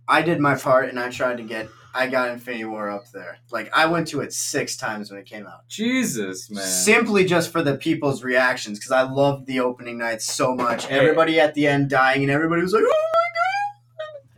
I 0.08 0.20
did 0.20 0.40
my 0.40 0.56
part, 0.56 0.88
and 0.88 0.98
I 0.98 1.10
tried 1.10 1.36
to 1.38 1.44
get. 1.44 1.68
I 1.94 2.08
got 2.08 2.30
Infinity 2.30 2.64
War 2.64 2.90
up 2.90 3.04
there. 3.12 3.38
Like 3.50 3.70
I 3.74 3.86
went 3.86 4.08
to 4.08 4.20
it 4.20 4.32
six 4.32 4.76
times 4.76 5.10
when 5.10 5.20
it 5.20 5.26
came 5.26 5.46
out. 5.46 5.68
Jesus, 5.68 6.50
man. 6.50 6.64
Simply 6.64 7.24
just 7.24 7.50
for 7.52 7.62
the 7.62 7.76
people's 7.76 8.22
reactions, 8.24 8.78
because 8.78 8.92
I 8.92 9.02
loved 9.02 9.46
the 9.46 9.60
opening 9.60 9.98
night 9.98 10.20
so 10.20 10.54
much. 10.54 10.86
Hey. 10.86 10.98
Everybody 10.98 11.38
at 11.38 11.54
the 11.54 11.66
end 11.68 11.88
dying, 11.88 12.22
and 12.22 12.30
everybody 12.30 12.62
was 12.62 12.72
like, 12.72 12.82
"Oh 12.86 13.10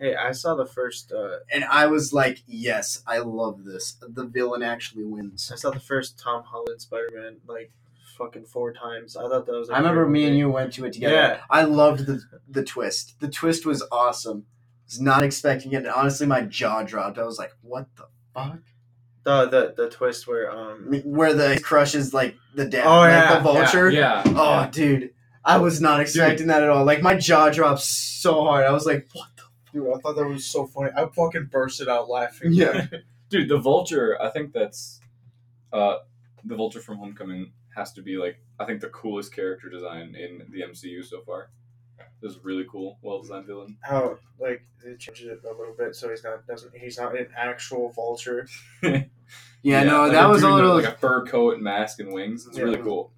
Hey, 0.04 0.14
I 0.16 0.32
saw 0.32 0.54
the 0.54 0.66
first. 0.66 1.12
Uh! 1.12 1.38
And 1.50 1.64
I 1.64 1.86
was 1.86 2.12
like, 2.12 2.42
"Yes, 2.46 3.02
I 3.06 3.18
love 3.18 3.64
this. 3.64 3.96
The 4.06 4.26
villain 4.26 4.62
actually 4.62 5.04
wins." 5.04 5.50
I 5.52 5.56
saw 5.56 5.70
the 5.70 5.80
first 5.80 6.18
Tom 6.18 6.42
Holland 6.44 6.82
Spider 6.82 7.08
Man 7.14 7.36
like 7.46 7.72
fucking 8.18 8.44
four 8.44 8.72
times. 8.72 9.16
I 9.16 9.22
thought 9.22 9.46
that 9.46 9.52
was. 9.52 9.68
like, 9.68 9.76
I 9.76 9.80
remember 9.80 10.02
a 10.02 10.04
great 10.04 10.12
me 10.12 10.24
and 10.26 10.36
you 10.36 10.50
went 10.50 10.74
to 10.74 10.84
it 10.84 10.92
together. 10.92 11.14
Yeah. 11.14 11.40
I 11.48 11.62
loved 11.62 12.06
the 12.06 12.20
the 12.48 12.62
twist. 12.62 13.18
The 13.20 13.28
twist 13.28 13.64
was 13.64 13.82
awesome. 13.90 14.44
I 14.46 14.86
Was 14.86 15.00
not 15.00 15.22
expecting 15.22 15.72
it. 15.72 15.76
And 15.78 15.88
honestly, 15.88 16.26
my 16.26 16.42
jaw 16.42 16.82
dropped. 16.82 17.18
I 17.18 17.24
was 17.24 17.38
like, 17.38 17.52
"What 17.62 17.86
the 17.96 18.04
fuck?" 18.34 18.58
The 19.24 19.46
the 19.46 19.74
the 19.74 19.88
twist 19.88 20.26
where 20.26 20.50
um. 20.50 20.92
Where 21.04 21.32
the 21.32 21.58
crushes 21.64 22.12
like 22.12 22.36
the 22.54 22.66
dad, 22.66 22.86
Oh, 22.86 22.98
like 23.00 23.10
yeah, 23.10 23.34
the 23.36 23.40
vulture. 23.40 23.90
Yeah. 23.90 24.22
Oh, 24.26 24.68
dude, 24.70 25.14
I 25.44 25.56
was 25.56 25.80
not 25.80 26.00
expecting 26.00 26.48
that 26.48 26.62
at 26.62 26.68
all. 26.68 26.84
Like 26.84 27.00
my 27.00 27.16
jaw 27.16 27.48
dropped 27.48 27.80
so 27.80 28.44
hard. 28.44 28.66
I 28.66 28.72
was 28.72 28.84
like, 28.84 29.08
"What 29.14 29.28
the?" 29.33 29.33
Dude, 29.74 29.88
I 29.92 29.98
thought 29.98 30.14
that 30.16 30.24
was 30.26 30.46
so 30.46 30.66
funny. 30.66 30.90
I 30.96 31.04
fucking 31.06 31.48
bursted 31.50 31.88
out 31.88 32.08
laughing. 32.08 32.52
Yeah. 32.54 32.86
Dude, 33.28 33.48
the 33.48 33.58
Vulture, 33.58 34.16
I 34.22 34.30
think 34.30 34.52
that's 34.52 35.00
uh 35.72 35.96
the 36.44 36.54
Vulture 36.54 36.80
from 36.80 36.98
Homecoming 36.98 37.52
has 37.76 37.92
to 37.94 38.02
be 38.02 38.16
like 38.16 38.38
I 38.60 38.64
think 38.64 38.80
the 38.80 38.88
coolest 38.90 39.34
character 39.34 39.68
design 39.68 40.14
in 40.14 40.46
the 40.50 40.62
MCU 40.62 41.04
so 41.04 41.20
far. 41.22 41.50
This 42.22 42.32
is 42.32 42.38
really 42.44 42.64
cool, 42.70 42.98
well 43.02 43.20
designed 43.20 43.46
villain. 43.46 43.76
How 43.82 44.18
like 44.38 44.64
they 44.82 44.94
changed 44.96 45.24
it 45.24 45.40
a 45.44 45.48
little 45.58 45.74
bit 45.76 45.94
so 45.96 46.08
he's 46.08 46.22
not 46.22 46.46
doesn't 46.46 46.72
he's 46.76 46.98
not 46.98 47.16
an 47.18 47.26
actual 47.36 47.90
vulture. 47.90 48.46
Yeah, 49.62 49.82
no, 49.84 50.02
like 50.02 50.12
that 50.12 50.20
they're 50.20 50.28
was 50.28 50.42
a 50.42 50.50
little. 50.50 50.74
like 50.74 50.84
a 50.84 50.92
fur 50.98 51.24
coat 51.24 51.54
and 51.54 51.62
mask 51.62 51.98
and 51.98 52.12
wings. 52.12 52.46
It's 52.46 52.58
Yeah. 52.58 52.64
really 52.64 52.82
cool. 52.82 53.10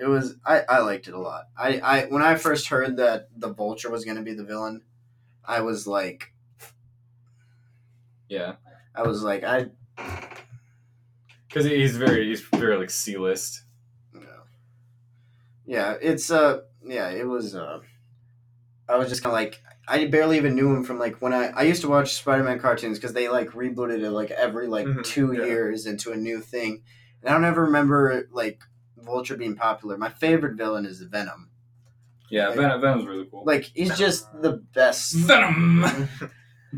it 0.00 0.06
was. 0.06 0.36
I 0.46 0.60
I 0.66 0.78
liked 0.80 1.06
it 1.08 1.12
a 1.14 1.18
lot. 1.20 1.44
I 1.58 1.78
I 1.80 2.04
when 2.06 2.22
I 2.22 2.36
first 2.36 2.68
heard 2.68 2.96
that 2.96 3.28
the 3.36 3.52
vulture 3.52 3.90
was 3.90 4.06
gonna 4.06 4.22
be 4.22 4.32
the 4.32 4.42
villain, 4.44 4.80
I 5.44 5.60
was 5.62 5.86
like, 5.86 6.32
Yeah. 8.28 8.56
I 8.94 9.02
was 9.02 9.22
like, 9.22 9.44
I. 9.44 9.70
Because 11.48 11.66
he's 11.66 11.96
very 11.96 12.28
he's 12.28 12.40
very 12.42 12.76
like 12.76 12.90
C 12.90 13.16
list. 13.18 13.64
Yeah, 15.64 15.96
it's 16.00 16.30
uh, 16.30 16.62
yeah, 16.82 17.10
it 17.10 17.26
was 17.26 17.54
uh. 17.54 17.80
I 18.88 18.96
was 18.96 19.08
just 19.08 19.22
kind 19.22 19.32
of 19.32 19.34
like. 19.34 19.62
I 19.88 20.06
barely 20.06 20.36
even 20.36 20.54
knew 20.54 20.72
him 20.74 20.84
from 20.84 20.98
like 20.98 21.20
when 21.20 21.32
I 21.32 21.48
I 21.48 21.62
used 21.62 21.82
to 21.82 21.88
watch 21.88 22.14
Spider-Man 22.14 22.60
cartoons 22.60 22.98
because 22.98 23.12
they 23.12 23.28
like 23.28 23.48
rebooted 23.48 24.02
it 24.02 24.10
like 24.10 24.30
every 24.30 24.66
like 24.68 24.86
Mhm, 24.86 25.04
two 25.04 25.32
yeah. 25.32 25.44
years 25.46 25.86
into 25.86 26.12
a 26.12 26.16
new 26.16 26.40
thing, 26.40 26.82
and 27.20 27.28
I 27.28 27.32
don't 27.32 27.44
ever 27.44 27.64
remember 27.64 28.28
like 28.30 28.62
Vulture 28.96 29.36
being 29.36 29.56
popular. 29.56 29.96
My 29.96 30.10
favorite 30.10 30.56
villain 30.56 30.86
is 30.86 31.00
Venom. 31.02 31.49
Yeah, 32.30 32.48
Like- 32.48 32.56
Venom, 32.56 32.80
Venom's 32.80 33.06
really 33.06 33.26
cool. 33.30 33.44
Like 33.44 33.64
he's 33.74 33.96
just 33.98 34.28
the 34.40 34.52
best. 34.74 35.14
Venom. 35.14 36.08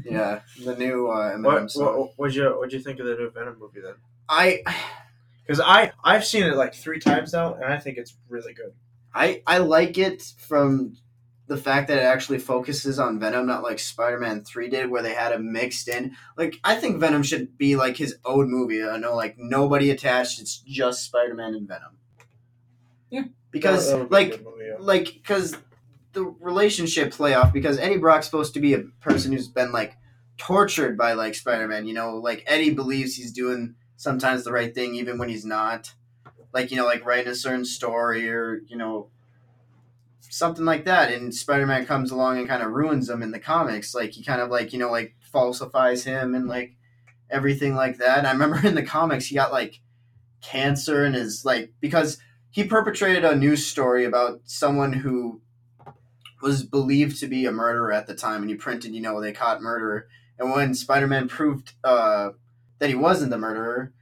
Yeah, 0.07 0.41
the 0.65 0.75
new 0.75 1.09
uh, 1.09 1.35
Eminem 1.37 1.45
What 1.45 1.71
song. 1.71 1.85
what 1.99 2.11
what'd 2.17 2.35
you 2.35 2.49
what'd 2.57 2.73
you 2.73 2.79
think 2.81 2.99
of 2.99 3.05
the 3.05 3.15
new 3.15 3.31
Venom 3.31 3.59
movie 3.59 3.83
then? 3.83 3.97
I 4.27 4.63
Because 5.47 5.61
I 5.61 5.93
I've 6.03 6.25
seen 6.25 6.45
it 6.45 6.57
like 6.57 6.73
three 6.75 6.99
times 6.99 7.35
now 7.35 7.53
and 7.55 7.65
I 7.67 7.79
think 7.79 7.99
it's 7.99 8.17
really 8.31 8.55
good. 8.55 8.73
I 9.15 9.43
I 9.47 9.59
like 9.59 9.99
it 9.99 10.23
from 10.39 10.97
the 11.47 11.59
fact 11.59 11.89
that 11.89 11.99
it 11.99 12.05
actually 12.05 12.39
focuses 12.39 12.99
on 12.99 13.19
Venom, 13.21 13.45
not 13.47 13.63
like 13.63 13.79
Spider 13.79 14.19
Man 14.19 14.45
Three 14.45 14.71
did, 14.71 14.89
where 14.91 15.03
they 15.03 15.13
had 15.13 15.33
him 15.33 15.53
mixed 15.53 15.89
in. 15.89 16.17
Like 16.39 16.59
I 16.65 16.77
think 16.77 16.99
Venom 16.99 17.23
should 17.23 17.59
be 17.59 17.77
like 17.77 17.99
his 17.99 18.17
own 18.25 18.51
movie. 18.51 18.83
I 18.83 18.97
know, 18.97 19.15
like 19.15 19.35
nobody 19.37 19.91
attached. 19.91 20.41
It's 20.41 20.57
just 20.67 21.05
Spider 21.05 21.35
Man 21.35 21.55
and 21.55 21.69
Venom. 21.69 21.99
Yeah. 23.11 23.25
Because 23.53 23.91
That 23.91 24.11
like 24.11 24.43
movie, 24.43 24.65
yeah. 24.67 24.77
like 24.81 25.05
because 25.05 25.57
the 26.13 26.25
relationship 26.41 27.13
play 27.13 27.35
off 27.35 27.53
because 27.53 27.79
Eddie 27.79 27.99
Brock's 27.99 28.27
supposed 28.27 28.55
to 28.55 28.61
be 28.61 28.75
a 28.75 28.81
person 29.01 29.33
who's 29.33 29.49
been 29.49 29.73
like 29.73 29.97
tortured 30.37 30.99
by 30.99 31.13
like 31.13 31.35
Spider-Man, 31.35 31.87
you 31.87 31.95
know, 31.95 32.17
like 32.17 32.43
Eddie 32.47 32.75
believes 32.75 33.15
he's 33.15 33.33
doing 33.33 33.75
sometimes 33.97 34.45
the 34.45 34.53
right 34.53 34.75
thing 34.75 34.95
even 34.95 35.19
when 35.19 35.29
he's 35.29 35.45
not. 35.45 35.95
Like, 36.53 36.71
you 36.71 36.77
know, 36.77 36.85
like 36.85 37.05
writing 37.05 37.31
a 37.31 37.35
certain 37.35 37.65
story 37.65 38.29
or, 38.29 38.61
you 38.67 38.77
know, 38.77 39.09
something 40.21 40.65
like 40.65 40.85
that 40.85 41.13
and 41.13 41.35
Spider-Man 41.35 41.87
comes 41.87 42.11
along 42.11 42.39
and 42.39 42.49
kind 42.49 42.63
of 42.63 42.73
ruins 42.73 43.09
him 43.09 43.23
in 43.23 43.31
the 43.31 43.39
comics. 43.39 43.95
Like 43.95 44.13
he 44.13 44.23
kind 44.23 44.41
of 44.41 44.51
like, 44.51 44.73
you 44.73 44.79
know, 44.79 44.91
like 44.91 45.15
falsifies 45.21 46.05
him 46.05 46.35
and 46.35 46.49
like 46.49 46.77
everything 47.31 47.75
like 47.75 47.99
that. 47.99 48.19
And 48.19 48.27
I 48.27 48.33
remember 48.33 48.61
in 48.67 48.75
the 48.75 48.83
comics 48.83 49.27
he 49.27 49.35
got 49.35 49.53
like 49.53 49.81
cancer 50.43 51.05
and 51.05 51.17
is 51.17 51.45
like 51.45 51.73
because 51.81 52.19
he 52.53 52.65
perpetrated 52.65 53.25
a 53.25 53.35
news 53.35 53.67
story 53.67 54.05
about 54.05 54.43
someone 54.45 54.93
who 54.93 55.41
was 56.43 56.63
believed 56.63 57.19
to 57.21 57.27
be 57.27 57.47
a 57.47 57.53
murderer 57.53 57.93
at 57.93 58.07
the 58.07 58.15
time, 58.15 58.43
and 58.43 58.51
he 58.51 58.57
printed, 58.57 58.95
you 58.95 59.01
know, 59.01 59.21
they 59.21 59.33
caught 59.33 59.63
murderer. 59.63 60.07
And 60.39 60.53
when 60.53 60.75
Spider 60.75 61.07
Man 61.07 61.29
proved 61.29 61.73
uh, 61.83 62.31
that 62.79 62.91
he 62.91 62.95
wasn't 62.95 63.31
the 63.31 63.39
murderer, 63.39 63.93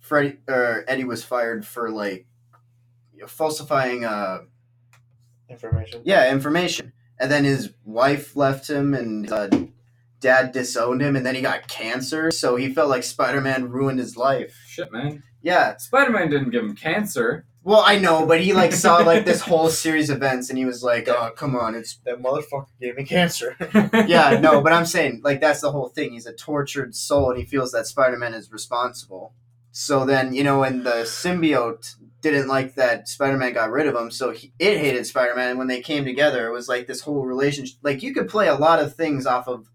Freddy 0.00 0.36
or 0.46 0.84
Eddie 0.86 1.04
was 1.04 1.24
fired 1.24 1.66
for 1.66 1.90
like 1.90 2.26
you 3.14 3.22
know, 3.22 3.26
falsifying, 3.26 4.04
uh, 4.04 4.40
information. 5.48 6.02
yeah, 6.04 6.30
information. 6.30 6.92
And 7.18 7.30
then 7.30 7.44
his 7.44 7.70
wife 7.84 8.36
left 8.36 8.68
him, 8.68 8.92
and 8.92 9.32
uh, 9.32 9.48
dad 10.20 10.52
disowned 10.52 11.00
him, 11.00 11.16
and 11.16 11.24
then 11.24 11.36
he 11.36 11.40
got 11.40 11.68
cancer. 11.68 12.30
So 12.30 12.56
he 12.56 12.74
felt 12.74 12.90
like 12.90 13.04
Spider 13.04 13.40
Man 13.40 13.70
ruined 13.70 13.98
his 13.98 14.16
life. 14.16 14.62
Shit, 14.66 14.92
man. 14.92 15.22
Yeah, 15.40 15.76
Spider 15.78 16.10
Man 16.10 16.28
didn't 16.28 16.50
give 16.50 16.64
him 16.64 16.74
cancer. 16.74 17.46
Well, 17.64 17.82
I 17.84 17.98
know, 17.98 18.26
but 18.26 18.42
he 18.42 18.52
like 18.52 18.74
saw 18.74 18.98
like 18.98 19.24
this 19.24 19.40
whole 19.48 19.70
series 19.70 20.10
of 20.10 20.18
events, 20.18 20.50
and 20.50 20.58
he 20.58 20.66
was 20.66 20.84
like, 20.84 21.08
"Oh, 21.08 21.30
come 21.34 21.56
on, 21.56 21.74
it's 21.74 21.96
That 22.04 22.20
motherfucker 22.20 22.66
gave 22.78 22.96
me 22.96 23.04
cancer. 23.04 23.56
yeah, 24.06 24.38
no, 24.40 24.60
but 24.60 24.74
I'm 24.74 24.84
saying 24.84 25.22
like 25.24 25.40
that's 25.40 25.62
the 25.62 25.72
whole 25.72 25.88
thing. 25.88 26.12
He's 26.12 26.26
a 26.26 26.34
tortured 26.34 26.94
soul, 26.94 27.30
and 27.30 27.40
he 27.40 27.46
feels 27.46 27.72
that 27.72 27.86
Spider-Man 27.86 28.34
is 28.34 28.52
responsible. 28.52 29.32
So 29.72 30.04
then, 30.04 30.34
you 30.34 30.44
know, 30.44 30.62
and 30.62 30.84
the 30.84 31.02
symbiote 31.02 31.96
didn't 32.20 32.48
like 32.48 32.74
that 32.74 33.08
Spider-Man 33.08 33.54
got 33.54 33.70
rid 33.70 33.86
of 33.86 33.96
him, 33.96 34.10
so 34.10 34.30
he, 34.30 34.52
it 34.58 34.78
hated 34.78 35.06
Spider-Man. 35.06 35.50
And 35.50 35.58
when 35.58 35.68
they 35.68 35.80
came 35.80 36.04
together, 36.04 36.46
it 36.46 36.52
was 36.52 36.68
like 36.68 36.86
this 36.86 37.00
whole 37.00 37.24
relationship. 37.24 37.78
Like 37.82 38.02
you 38.02 38.12
could 38.12 38.28
play 38.28 38.46
a 38.46 38.54
lot 38.54 38.78
of 38.78 38.94
things 38.94 39.26
off 39.26 39.48
of 39.48 39.70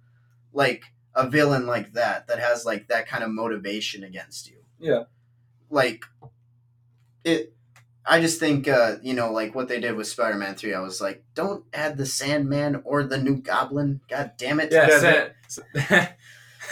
like 0.53 0.83
a 1.15 1.27
villain 1.27 1.65
like 1.65 1.93
that 1.93 2.27
that 2.27 2.39
has 2.39 2.65
like 2.65 2.87
that 2.87 3.07
kind 3.07 3.23
of 3.23 3.31
motivation 3.31 4.03
against 4.03 4.47
you. 4.47 4.57
Yeah. 4.79 5.03
Like 5.71 6.05
it. 7.23 7.53
I 8.05 8.21
just 8.21 8.39
think, 8.39 8.67
uh, 8.67 8.95
you 9.01 9.13
know, 9.13 9.31
like 9.31 9.53
what 9.53 9.67
they 9.67 9.79
did 9.79 9.95
with 9.95 10.07
Spider-Man 10.07 10.55
Three. 10.55 10.73
I 10.73 10.79
was 10.79 10.99
like, 11.01 11.23
don't 11.35 11.65
add 11.73 11.97
the 11.97 12.05
Sandman 12.05 12.81
or 12.85 13.03
the 13.03 13.17
New 13.17 13.37
Goblin. 13.37 14.01
God 14.09 14.31
damn 14.37 14.59
it! 14.59 14.71
Yeah, 14.71 14.87
Yeah, 14.89 15.29
Sa- 15.47 16.07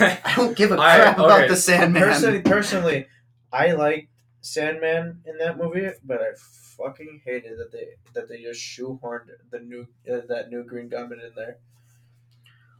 I 0.00 0.34
don't 0.36 0.56
give 0.56 0.72
a 0.72 0.76
crap 0.76 1.18
about 1.18 1.40
okay. 1.40 1.48
the 1.48 1.56
Sandman. 1.56 2.02
personally, 2.02 2.40
personally, 2.42 3.06
I 3.52 3.72
liked 3.72 4.08
Sandman 4.40 5.22
in 5.26 5.38
that 5.38 5.58
movie, 5.58 5.88
but 6.04 6.20
I 6.20 6.30
fucking 6.36 7.22
hated 7.24 7.58
that 7.58 7.72
they 7.72 7.88
that 8.14 8.28
they 8.28 8.42
just 8.42 8.60
shoehorned 8.60 9.26
the 9.50 9.60
new 9.60 9.86
uh, 10.10 10.20
that 10.28 10.50
new 10.50 10.64
Green 10.64 10.88
Goblin 10.88 11.20
in 11.20 11.32
there. 11.36 11.58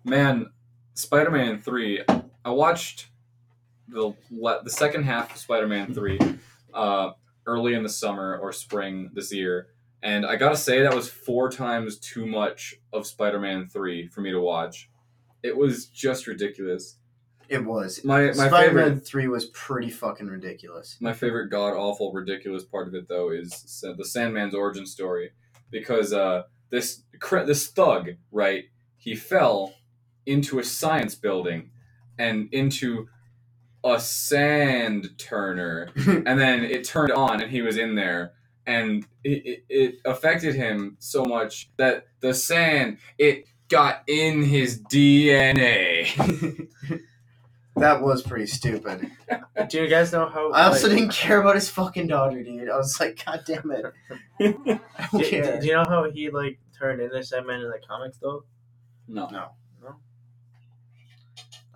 Man, 0.04 0.50
Spider 0.94 1.30
Man 1.30 1.60
3, 1.60 2.04
I 2.44 2.50
watched 2.50 3.08
the 3.88 4.14
le- 4.30 4.62
the 4.62 4.70
second 4.70 5.04
half 5.04 5.32
of 5.32 5.38
Spider 5.38 5.66
Man 5.66 5.92
3 5.92 6.18
uh, 6.74 7.10
early 7.48 7.74
in 7.74 7.82
the 7.82 7.88
summer 7.88 8.38
or 8.38 8.52
spring 8.52 9.10
this 9.14 9.32
year. 9.32 9.68
And 10.02 10.24
I 10.24 10.36
gotta 10.36 10.56
say, 10.56 10.82
that 10.82 10.94
was 10.94 11.08
four 11.08 11.50
times 11.50 11.98
too 11.98 12.26
much 12.26 12.74
of 12.92 13.06
Spider 13.06 13.40
Man 13.40 13.66
3 13.66 14.08
for 14.08 14.20
me 14.20 14.30
to 14.30 14.40
watch. 14.40 14.90
It 15.42 15.56
was 15.56 15.86
just 15.86 16.26
ridiculous. 16.26 16.98
it 17.48 17.64
was. 17.64 18.04
My, 18.04 18.26
my 18.26 18.32
Spider-Man 18.32 18.84
favorite 18.84 19.06
Three 19.06 19.28
was 19.28 19.46
pretty 19.46 19.90
fucking 19.90 20.26
ridiculous. 20.26 20.98
My 21.00 21.14
favorite 21.14 21.48
god 21.48 21.74
awful 21.74 22.12
ridiculous 22.12 22.64
part 22.64 22.86
of 22.88 22.94
it 22.94 23.08
though 23.08 23.30
is 23.30 23.50
the 23.96 24.04
Sandman's 24.04 24.54
origin 24.54 24.86
story 24.86 25.30
because 25.70 26.12
uh, 26.12 26.42
this 26.70 27.02
this 27.46 27.68
thug 27.68 28.10
right 28.30 28.64
he 28.96 29.14
fell 29.16 29.72
into 30.26 30.58
a 30.58 30.64
science 30.64 31.14
building 31.14 31.70
and 32.18 32.48
into 32.52 33.08
a 33.84 34.00
sand 34.00 35.10
turner 35.18 35.88
and 35.96 36.38
then 36.40 36.64
it 36.64 36.84
turned 36.84 37.12
on 37.12 37.40
and 37.40 37.50
he 37.50 37.62
was 37.62 37.76
in 37.76 37.94
there 37.94 38.32
and 38.66 39.06
it, 39.24 39.46
it, 39.46 39.64
it 39.68 39.94
affected 40.04 40.54
him 40.54 40.96
so 40.98 41.24
much 41.24 41.70
that 41.78 42.06
the 42.20 42.34
sand 42.34 42.98
it 43.18 43.44
got 43.68 44.02
in 44.06 44.42
his 44.42 44.82
DNA. 44.82 46.68
that 47.76 48.02
was 48.02 48.22
pretty 48.22 48.46
stupid. 48.46 49.10
Do 49.68 49.82
you 49.82 49.88
guys 49.88 50.12
know 50.12 50.28
how? 50.28 50.50
I 50.52 50.64
also 50.64 50.88
like, 50.88 50.96
didn't 50.96 51.12
care 51.12 51.40
about 51.40 51.54
his 51.54 51.68
fucking 51.70 52.08
daughter, 52.08 52.42
dude. 52.42 52.68
I 52.68 52.76
was 52.76 52.98
like, 53.00 53.24
God 53.24 53.42
damn 53.46 53.70
it. 53.70 53.84
Don't 54.40 54.82
Do, 55.12 55.60
do 55.60 55.66
you 55.66 55.72
know 55.72 55.84
how 55.88 56.10
he 56.10 56.30
like 56.30 56.58
turned 56.78 57.00
into 57.00 57.22
Sandman 57.22 57.60
in 57.60 57.68
the 57.68 57.80
comics 57.86 58.18
though? 58.18 58.44
no. 59.06 59.28
No. 59.28 59.50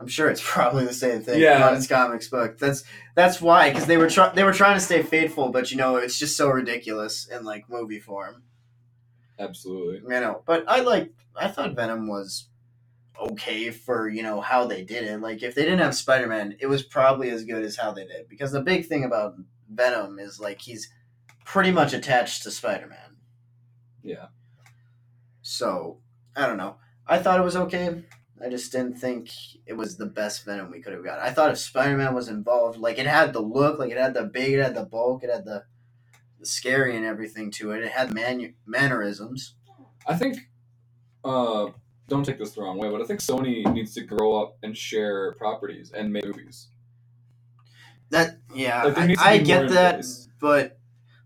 I'm 0.03 0.09
sure 0.09 0.29
it's 0.29 0.43
probably 0.45 0.85
the 0.85 0.93
same 0.93 1.23
thing. 1.23 1.41
Yeah. 1.41 1.59
not 1.59 1.75
his 1.75 1.87
comics 1.87 2.29
book. 2.29 2.59
That's 2.59 2.83
that's 3.15 3.41
why 3.41 3.71
because 3.71 3.87
they 3.87 3.97
were 3.97 4.11
try- 4.11 4.33
they 4.35 4.43
were 4.43 4.53
trying 4.53 4.75
to 4.75 4.81
stay 4.85 5.03
faithful, 5.03 5.51
but 5.51 5.71
you 5.71 5.77
know 5.77 5.97
it's 5.97 6.19
just 6.19 6.37
so 6.37 6.49
ridiculous 6.49 7.29
in 7.29 7.45
like 7.45 7.71
movie 7.71 8.01
form. 8.01 8.43
Absolutely. 9.39 10.15
You 10.15 10.21
know, 10.21 10.43
but 10.45 10.65
I 10.67 10.81
like 10.81 11.13
I 11.37 11.49
thought 11.49 11.77
Venom 11.77 12.09
was 12.09 12.49
okay 13.21 13.71
for 13.71 14.09
you 14.09 14.23
know 14.23 14.41
how 14.41 14.67
they 14.67 14.83
did 14.83 15.05
it. 15.05 15.21
Like 15.21 15.43
if 15.43 15.55
they 15.55 15.63
didn't 15.63 15.79
have 15.79 15.95
Spider 15.95 16.27
Man, 16.27 16.57
it 16.61 16.67
was 16.67 16.83
probably 16.83 17.31
as 17.31 17.45
good 17.45 17.65
as 17.65 17.77
how 17.77 17.93
they 17.93 18.07
did. 18.07 18.29
Because 18.29 18.51
the 18.51 18.63
big 18.63 18.87
thing 18.87 19.05
about 19.05 19.35
Venom 19.71 20.19
is 20.19 20.41
like 20.41 20.61
he's 20.61 20.91
pretty 21.45 21.71
much 21.71 21.93
attached 21.93 22.43
to 22.43 22.51
Spider 22.51 22.89
Man. 22.89 23.17
Yeah. 24.03 24.27
So 25.43 25.99
I 26.35 26.47
don't 26.47 26.57
know. 26.59 26.77
I 27.07 27.19
thought 27.19 27.41
it 27.41 27.45
was 27.45 27.57
okay. 27.57 28.03
I 28.45 28.49
just 28.49 28.73
didn't 28.73 28.95
think 28.99 29.31
it 29.67 29.75
was 29.75 29.97
the 29.97 30.07
best 30.07 30.45
Venom 30.45 30.71
we 30.71 30.81
could 30.81 30.93
have 30.93 31.05
got. 31.05 31.21
I 31.21 31.31
thought 31.31 31.51
if 31.53 31.59
Spider 31.59 31.97
Man 31.97 32.15
was 32.15 32.29
involved, 32.29 32.79
like 32.79 32.99
it 32.99 33.07
had 33.07 33.33
the 33.33 33.41
look, 33.41 33.79
like 33.79 33.91
it 33.93 33.99
had 33.99 34.15
the 34.15 34.25
big, 34.25 34.55
it 34.55 34.63
had 34.63 34.75
the 34.75 34.85
bulk, 34.85 35.23
it 35.23 35.31
had 35.31 35.45
the, 35.45 35.65
the 36.41 36.47
scary 36.47 36.97
and 36.97 37.07
everything 37.07 37.51
to 37.53 37.71
it. 37.73 37.83
It 37.85 37.93
had 37.93 38.13
manu- 38.13 38.55
mannerisms. 38.67 39.55
I 40.09 40.17
think, 40.17 40.39
uh, 41.25 41.69
don't 42.09 42.25
take 42.25 42.39
this 42.39 42.53
the 42.53 42.63
wrong 42.63 42.79
way, 42.79 42.91
but 42.91 43.01
I 43.01 43.05
think 43.05 43.21
Sony 43.21 43.71
needs 43.73 43.95
to 43.95 44.01
grow 44.03 44.43
up 44.43 44.57
and 44.63 44.77
share 44.77 45.35
properties 45.35 45.93
and 45.93 46.13
make 46.13 46.25
movies. 46.27 46.69
That 48.11 48.39
yeah, 48.55 48.83
Like, 48.85 49.19
I, 49.21 49.33
I 49.35 49.39
get 49.39 49.71
that, 49.71 49.95
place. 49.95 50.29
but 50.41 50.79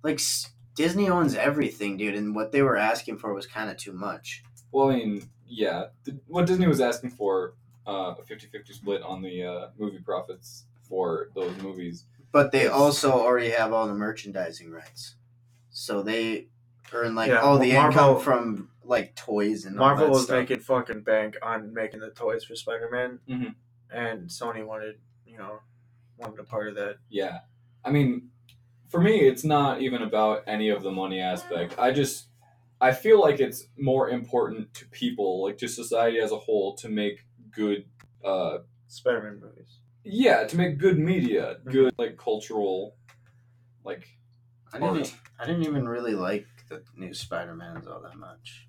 like 0.04 0.16
s- 0.16 0.50
Disney 0.76 1.08
owns 1.08 1.34
everything, 1.34 1.96
dude, 1.96 2.14
and 2.14 2.34
what 2.34 2.52
they 2.52 2.62
were 2.62 2.76
asking 2.76 3.18
for 3.18 3.34
was 3.34 3.46
kind 3.46 3.70
of 3.70 3.76
too 3.76 3.92
much. 3.92 4.44
Well, 4.70 4.90
I 4.90 4.96
mean, 4.96 5.30
yeah, 5.48 5.86
th- 6.04 6.16
what 6.26 6.46
Disney 6.46 6.66
was 6.66 6.80
asking 6.80 7.10
for 7.10 7.54
uh, 7.86 8.14
a 8.18 8.22
50-50 8.22 8.72
split 8.72 9.02
on 9.02 9.22
the 9.22 9.44
uh, 9.44 9.68
movie 9.78 9.98
profits 9.98 10.64
for 10.82 11.28
those 11.34 11.56
movies. 11.62 12.04
But 12.32 12.52
they 12.52 12.66
also 12.66 13.12
already 13.12 13.50
have 13.50 13.72
all 13.72 13.86
the 13.86 13.94
merchandising 13.94 14.70
rights, 14.70 15.14
so 15.70 16.02
they 16.02 16.48
earn 16.92 17.14
like 17.14 17.28
Yeah, 17.28 17.40
all 17.40 17.58
the 17.58 17.72
Marvel- 17.72 17.90
income 18.14 18.20
from 18.22 18.70
like 18.84 19.14
toys 19.16 19.64
and 19.64 19.78
all 19.80 19.86
Marvel 19.86 20.06
that 20.06 20.12
was 20.12 20.24
stuff. 20.24 20.38
making 20.40 20.60
fucking 20.60 21.02
bank 21.02 21.36
on 21.42 21.72
making 21.72 22.00
the 22.00 22.10
toys 22.10 22.44
for 22.44 22.54
Spider 22.54 22.88
Man, 22.90 23.18
Mhm. 23.28 23.54
and 23.90 24.28
Sony 24.28 24.64
wanted 24.66 24.98
you 25.26 25.38
know 25.38 25.60
wanted 26.18 26.38
a 26.40 26.44
part 26.44 26.68
of 26.68 26.74
that. 26.76 26.96
Yeah, 27.08 27.40
I 27.84 27.90
mean, 27.90 28.30
for 28.88 29.00
me, 29.00 29.20
it's 29.20 29.44
not 29.44 29.80
even 29.80 30.02
about 30.02 30.42
any 30.46 30.68
of 30.68 30.82
the 30.82 30.90
money 30.92 31.20
aspect. 31.20 31.76
I 31.78 31.90
just, 31.90 32.26
I 32.80 32.92
feel 32.92 33.20
like 33.20 33.40
it's 33.40 33.68
more 33.78 34.10
important 34.10 34.74
to 34.74 34.86
people, 34.88 35.42
like 35.44 35.58
to 35.58 35.68
society 35.68 36.18
as 36.20 36.30
a 36.32 36.36
whole, 36.38 36.76
to 36.76 36.88
make 36.88 37.24
good 37.50 37.84
uh, 38.24 38.58
Spider 38.88 39.22
Man 39.22 39.40
movies. 39.40 39.78
yeah 40.04 40.44
to 40.46 40.56
make 40.56 40.78
good 40.78 40.98
media 40.98 41.56
good 41.64 41.92
like 41.98 42.16
cultural 42.16 42.94
like 43.84 44.08
I 44.72 44.78
didn't. 44.78 44.96
art. 44.98 45.14
I 45.40 45.46
didn't 45.46 45.64
even 45.64 45.88
really 45.88 46.14
like 46.14 46.46
the 46.68 46.82
new 46.96 47.14
Spider 47.14 47.54
Mans 47.54 47.86
all 47.86 48.00
that 48.02 48.16
much. 48.16 48.68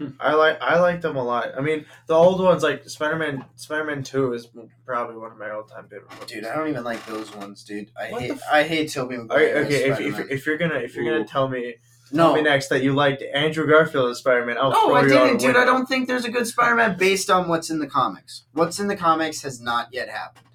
I 0.20 0.32
like 0.34 0.58
I 0.62 0.80
like 0.80 1.02
them 1.02 1.16
a 1.16 1.22
lot. 1.22 1.48
I 1.56 1.60
mean, 1.60 1.84
the 2.06 2.14
old 2.14 2.40
ones 2.42 2.62
like 2.62 2.88
Spider 2.88 3.16
Man 3.16 3.44
Spider 3.56 3.84
Man 3.84 4.02
Two 4.02 4.32
is 4.32 4.48
probably 4.86 5.16
one 5.16 5.30
of 5.30 5.38
my 5.38 5.50
all 5.50 5.64
time 5.64 5.88
favorite 5.88 6.10
movies. 6.14 6.26
Dude, 6.26 6.44
I 6.46 6.56
don't 6.56 6.68
even 6.68 6.84
like 6.84 7.04
those 7.06 7.34
ones, 7.36 7.62
dude. 7.64 7.90
I 8.00 8.10
What 8.10 8.22
hate. 8.22 8.28
the 8.28 8.34
f- 8.34 8.42
I 8.50 8.62
hate 8.62 8.90
Tobey 8.90 9.16
Okay, 9.16 9.22
Maguire. 9.22 9.56
as 9.56 9.66
okay 9.66 9.90
if, 9.90 10.00
if, 10.18 10.30
if 10.30 10.46
you're 10.46 10.56
gonna 10.56 10.76
if 10.76 10.94
you're 10.94 11.04
Ooh. 11.04 11.10
gonna 11.18 11.26
tell 11.26 11.48
me 11.48 11.74
No, 12.12 12.26
Tell 12.28 12.34
me 12.34 12.42
next 12.42 12.68
that 12.68 12.82
you 12.82 12.92
liked 12.94 13.22
Andrew 13.34 13.66
Garfield 13.68 14.10
as 14.10 14.18
Spider-Man. 14.18 14.58
I'll 14.58 14.70
no, 14.72 14.94
I 14.94 15.02
you 15.02 15.14
out 15.14 15.26
a 15.26 15.26
didn't, 15.28 15.40
dude. 15.40 15.56
I 15.56 15.64
don't 15.64 15.86
think 15.86 16.08
there's 16.08 16.24
a 16.24 16.30
good 16.30 16.46
Spider-Man 16.46 16.96
based 16.98 17.30
on 17.30 17.48
what's 17.48 17.70
in 17.70 17.78
the 17.78 17.86
comics. 17.86 18.44
What's 18.52 18.80
in 18.80 18.88
the 18.88 18.96
comics 18.96 19.42
has 19.42 19.60
not 19.60 19.88
yet 19.92 20.08
happened. 20.08 20.46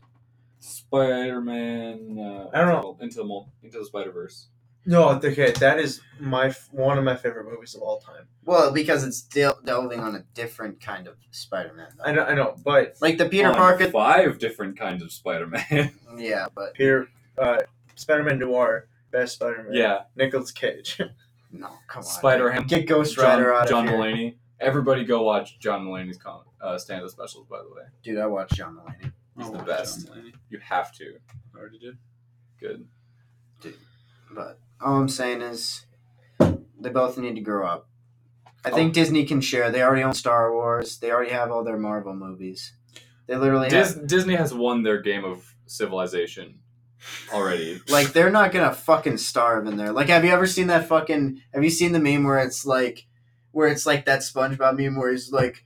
Spider-Man. 0.60 2.18
Uh, 2.20 2.50
I 2.54 2.60
don't 2.62 2.70
know. 2.70 2.98
Into 3.00 3.18
the 3.18 3.24
mul- 3.24 3.50
into 3.63 3.80
the 3.80 3.86
Spider 3.86 4.12
Verse. 4.12 4.48
No, 4.88 5.10
okay, 5.10 5.52
that 5.60 5.80
is 5.80 6.00
my 6.20 6.54
one 6.72 6.98
of 7.00 7.04
my 7.04 7.15
favorite 7.15 7.46
movies 7.50 7.74
of 7.74 7.82
all 7.82 8.00
time. 8.00 8.28
Well, 8.44 8.72
because 8.72 9.04
it's 9.04 9.22
del- 9.22 9.60
delving 9.65 10.00
on 10.00 10.13
a 10.15 10.20
different 10.36 10.80
kind 10.80 11.08
of 11.08 11.15
Spider-Man. 11.32 11.88
though. 11.98 12.04
I 12.04 12.12
know, 12.12 12.24
I 12.24 12.34
know, 12.36 12.56
but 12.63 12.96
Like 13.02 13.18
the 13.18 13.28
Peter 13.28 13.48
On 13.50 13.56
Parker. 13.56 13.89
Five 13.89 14.38
different 14.38 14.78
kinds 14.78 15.02
of 15.02 15.12
Spider-Man. 15.12 15.91
Yeah, 16.18 16.48
but 16.56 16.76
Peter, 16.76 17.08
uh, 17.38 17.58
Spider-Man 17.96 18.39
Noir, 18.39 18.88
best 19.12 19.34
Spider-Man. 19.36 19.74
yeah. 19.74 20.04
Nicolas 20.15 20.52
Cage. 20.52 21.02
no, 21.60 21.70
come 21.88 22.00
on. 22.00 22.04
Spider 22.04 22.46
dude. 22.46 22.54
Ham. 22.54 22.68
Get 22.68 22.88
Ghost 22.88 23.15
John, 23.15 23.26
Rider 23.26 23.54
out 23.54 23.68
John 23.68 23.86
of 23.88 23.89
here, 23.94 24.00
Mulaney. 24.00 24.36
Everybody 24.60 25.04
go 25.04 25.24
watch 25.24 25.60
John 25.60 25.86
Mulaney's 25.86 26.18
com- 26.18 26.44
uh, 26.62 26.78
stand-up 26.78 27.10
specials. 27.10 27.46
By 27.50 27.58
the 27.60 27.70
way, 27.70 27.84
dude. 28.04 28.20
I 28.20 28.26
watched 28.28 28.54
John 28.56 28.76
Mulaney. 28.78 29.12
He's 29.38 29.48
Oh, 29.48 29.52
the 29.52 29.58
wow, 29.60 29.63
best. 29.65 30.08
John 30.08 30.18
Mulaney. 30.18 30.34
you 30.50 30.60
have 30.60 30.91
to. 30.94 31.15
I 31.56 31.60
Already 31.60 31.80
did. 31.80 31.98
Good. 32.60 32.88
Dude. 33.62 33.76
But 34.34 34.60
all 34.82 34.96
I'm 34.98 35.10
saying 35.10 35.41
is, 35.41 35.86
they 36.39 36.89
both 36.89 37.18
need 37.18 37.36
to 37.36 37.41
grow 37.41 37.68
up. 37.68 37.89
I 38.63 38.72
think 38.72 38.94
Disney 38.94 39.26
can 39.26 39.41
share. 39.41 39.70
They 39.72 39.84
already 39.84 40.04
own 40.04 40.13
Star 40.13 40.52
Wars. 40.52 40.98
They 40.98 41.12
already 41.12 41.32
have 41.32 41.52
all 41.52 41.63
their 41.63 41.78
Marvel 41.78 42.15
movies. 42.15 42.74
They 43.28 43.36
literally 43.36 43.70
Dis- 43.70 43.96
have. 43.96 44.08
Disney 44.08 44.36
has 44.36 44.54
won 44.54 44.84
their 44.84 45.02
game 45.02 45.24
of 45.24 45.54
civilization 45.68 46.60
already. 47.34 47.81
Like 47.89 48.13
they're 48.13 48.31
not 48.31 48.51
gonna 48.51 48.73
fucking 48.73 49.17
starve 49.17 49.67
in 49.67 49.77
there. 49.77 49.91
Like, 49.91 50.08
have 50.10 50.23
you 50.25 50.31
ever 50.31 50.47
seen 50.47 50.67
that 50.67 50.88
fucking? 50.88 51.41
Have 51.53 51.63
you 51.63 51.69
seen 51.69 51.91
the 51.91 51.99
meme 51.99 52.23
where 52.23 52.39
it's 52.39 52.65
like, 52.65 53.05
where 53.51 53.67
it's 53.67 53.86
like 53.86 54.05
that 54.05 54.19
SpongeBob 54.21 54.77
meme 54.77 54.95
where 54.97 55.12
he's 55.12 55.31
like, 55.31 55.63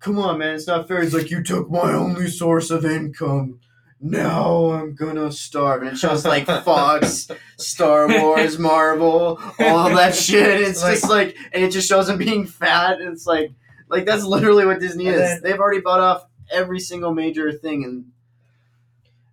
"Come 0.00 0.18
on, 0.18 0.38
man, 0.38 0.54
it's 0.54 0.66
not 0.66 0.88
fair." 0.88 1.02
He's 1.02 1.14
like, 1.14 1.30
"You 1.30 1.42
took 1.42 1.70
my 1.70 1.92
only 1.92 2.28
source 2.28 2.70
of 2.70 2.84
income. 2.84 3.60
Now 4.00 4.70
I'm 4.72 4.94
gonna 4.94 5.32
starve." 5.32 5.82
And 5.82 5.92
it 5.92 5.96
shows 5.98 6.24
like 6.24 6.46
Fox, 6.64 7.28
Star 7.56 8.06
Wars, 8.08 8.58
Marvel, 8.58 9.40
all 9.58 9.90
that 9.96 10.14
shit. 10.26 10.60
It's 10.60 10.82
Like- 10.82 10.94
just 10.98 11.08
like, 11.10 11.36
and 11.52 11.64
it 11.64 11.70
just 11.72 11.88
shows 11.88 12.08
him 12.08 12.18
being 12.18 12.46
fat. 12.46 13.00
It's 13.00 13.26
like, 13.26 13.50
like 13.88 14.04
that's 14.06 14.24
literally 14.24 14.66
what 14.66 14.80
Disney 14.80 15.06
is. 15.08 15.16
then- 15.18 15.40
They've 15.42 15.58
already 15.58 15.80
bought 15.80 16.00
off 16.00 16.26
every 16.52 16.78
single 16.78 17.12
major 17.14 17.50
thing, 17.52 17.84
and 17.84 18.04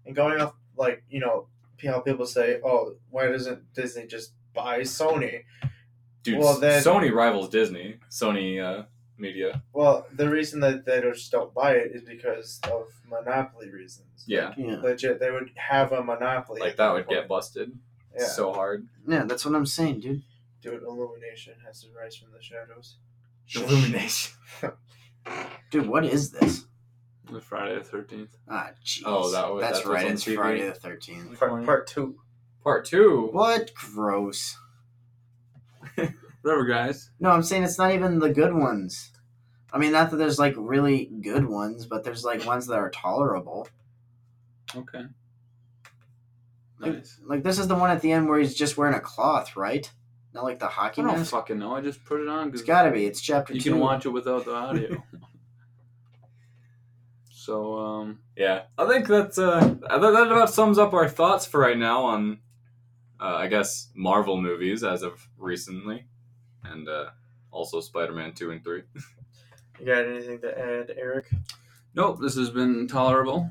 and 0.06 0.16
going 0.16 0.40
off, 0.42 0.54
like, 0.78 1.04
you 1.10 1.20
know, 1.20 1.48
how 1.86 2.00
people 2.00 2.26
say, 2.26 2.60
oh, 2.64 2.96
why 3.10 3.28
doesn't 3.28 3.74
Disney 3.74 4.08
just 4.08 4.32
buy 4.54 4.80
Sony? 4.82 5.44
Dude, 6.24 6.40
Well, 6.40 6.58
then- 6.60 6.82
Sony 6.84 7.12
rivals 7.12 7.50
Disney. 7.50 7.98
Sony 8.10 8.62
uh, 8.64 8.86
Media. 9.18 9.62
Well, 9.74 10.08
the 10.16 10.30
reason 10.30 10.60
that 10.62 10.86
they 10.86 11.02
just 11.02 11.32
don't 11.32 11.54
buy 11.54 11.74
it 11.74 11.92
is 11.94 12.02
because 12.04 12.60
of 12.72 12.88
monopoly 13.10 13.70
reasons. 13.70 14.24
Yeah, 14.26 14.54
yeah, 14.58 14.78
Legit, 14.82 15.20
they 15.20 15.30
would 15.32 15.52
have 15.56 15.92
a 15.92 16.02
monopoly. 16.04 16.62
like 16.62 16.78
that 16.78 16.94
would 16.94 17.08
get 17.08 17.28
busted 17.28 17.78
Yeah. 18.18 18.26
so 18.26 18.54
hard. 18.54 18.88
yeah, 19.08 19.24
that's 19.26 19.46
what 19.46 19.54
I'm 19.56 19.66
saying, 19.66 20.00
dude. 20.00 20.24
Dude, 20.62 20.82
Illumination 20.84 21.56
has 21.66 21.82
to 21.82 21.88
rise 21.92 22.16
from 22.16 22.32
the 22.32 22.42
shadows. 22.42 22.96
Illumination. 23.54 24.32
Dude, 25.72 25.88
what 25.88 26.06
is 26.06 26.32
this? 26.32 26.66
The 27.32 27.40
Friday 27.42 27.76
the 27.76 27.84
Thirteenth. 27.84 28.36
Ah, 28.50 28.72
jeez. 28.84 29.04
Oh, 29.06 29.32
that 29.32 29.52
was- 29.52 29.62
that's 29.62 29.80
that 29.80 29.88
was 29.88 29.96
right. 29.96 30.06
on 30.08 30.12
It's 30.14 30.24
TV. 30.26 30.36
Friday 30.36 30.66
the 30.68 30.74
Thirteenth. 30.74 31.40
Part, 31.40 31.66
part 31.66 31.88
two. 31.88 32.20
Part 32.64 32.86
two. 32.86 33.30
What? 33.32 33.74
Gross. 33.74 34.58
Whatever, 36.42 36.66
guys. 36.66 37.10
No, 37.22 37.30
I'm 37.30 37.44
saying 37.44 37.64
it's 37.64 37.78
not 37.78 37.94
even 37.94 38.20
the 38.20 38.30
good 38.30 38.54
ones. 38.54 39.12
I 39.72 39.78
mean, 39.78 39.94
not 39.94 40.12
that 40.12 40.18
there's 40.18 40.38
like 40.40 40.54
really 40.58 41.06
good 41.22 41.46
ones, 41.46 41.86
but 41.86 42.04
there's 42.04 42.26
like 42.26 42.46
ones 42.46 42.68
that 42.68 42.78
are 42.78 42.90
tolerable. 42.90 43.68
Okay. 44.76 45.06
Like, 46.80 46.94
Nice. 46.96 47.20
like 47.26 47.44
this 47.44 47.60
is 47.60 47.68
the 47.70 47.76
one 47.76 47.90
at 47.92 48.02
the 48.02 48.12
end 48.12 48.28
where 48.28 48.40
he's 48.40 48.54
just 48.56 48.78
wearing 48.78 48.94
a 48.96 49.00
cloth, 49.00 49.56
right? 49.56 49.90
Not 50.34 50.44
like 50.44 50.60
the 50.60 50.68
hockey 50.68 51.02
I 51.02 51.06
don't 51.06 51.18
mask. 51.20 51.32
fucking 51.32 51.60
know. 51.60 51.74
I 51.76 51.82
just 51.82 52.04
put 52.04 52.20
it 52.20 52.28
on 52.28 52.50
It's 52.50 52.62
got 52.64 52.84
to 52.84 52.92
be. 52.92 53.06
It's 53.06 53.22
chapter 53.22 53.54
you 53.54 53.62
two. 53.62 53.72
can 53.72 53.80
watch 53.80 54.06
it 54.06 54.10
without 54.10 54.44
the 54.46 54.54
audio. 54.54 55.02
so, 57.44 57.78
um, 57.78 58.20
Yeah, 58.38 58.64
I 58.78 58.88
think 58.88 59.06
that's 59.08 59.38
uh, 59.38 59.60
that, 59.60 60.00
that 60.00 60.32
about 60.32 60.50
sums 60.50 60.78
up 60.78 60.94
our 60.94 61.10
thoughts 61.10 61.46
for 61.46 61.60
right 61.60 61.78
now 61.78 62.04
on, 62.04 62.40
uh, 63.20 63.36
I 63.36 63.48
guess 63.48 63.90
Marvel 63.94 64.40
movies 64.42 64.82
as 64.84 65.02
of 65.02 65.28
recently, 65.38 66.06
and 66.64 66.88
uh, 66.88 67.10
also 67.52 67.82
Spider-Man 67.82 68.34
two 68.34 68.52
and 68.52 68.64
three. 68.64 68.84
You 69.80 69.88
got 69.88 70.06
anything 70.06 70.40
to 70.42 70.58
add, 70.58 70.94
Eric? 70.96 71.26
nope. 71.96 72.20
This 72.22 72.36
has 72.38 72.52
been 72.52 72.88
tolerable, 72.88 73.50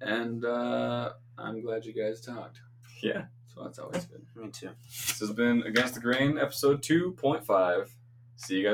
and 0.00 0.44
uh, 0.44 1.12
I'm 1.38 1.62
glad 1.62 1.84
you 1.84 1.94
guys 1.94 2.20
talked. 2.20 2.60
Yeah, 3.02 3.26
So 3.46 3.62
that's 3.62 3.78
always 3.78 4.04
good. 4.04 4.26
Me 4.34 4.50
too. 4.50 4.70
this 4.84 5.20
has 5.20 5.30
been 5.32 5.62
Against 5.62 5.94
the 5.94 6.00
Grain, 6.00 6.38
episode 6.38 6.82
two 6.82 7.12
point 7.12 7.46
five. 7.46 7.94
See 8.36 8.56
you 8.56 8.64
guys. 8.64 8.68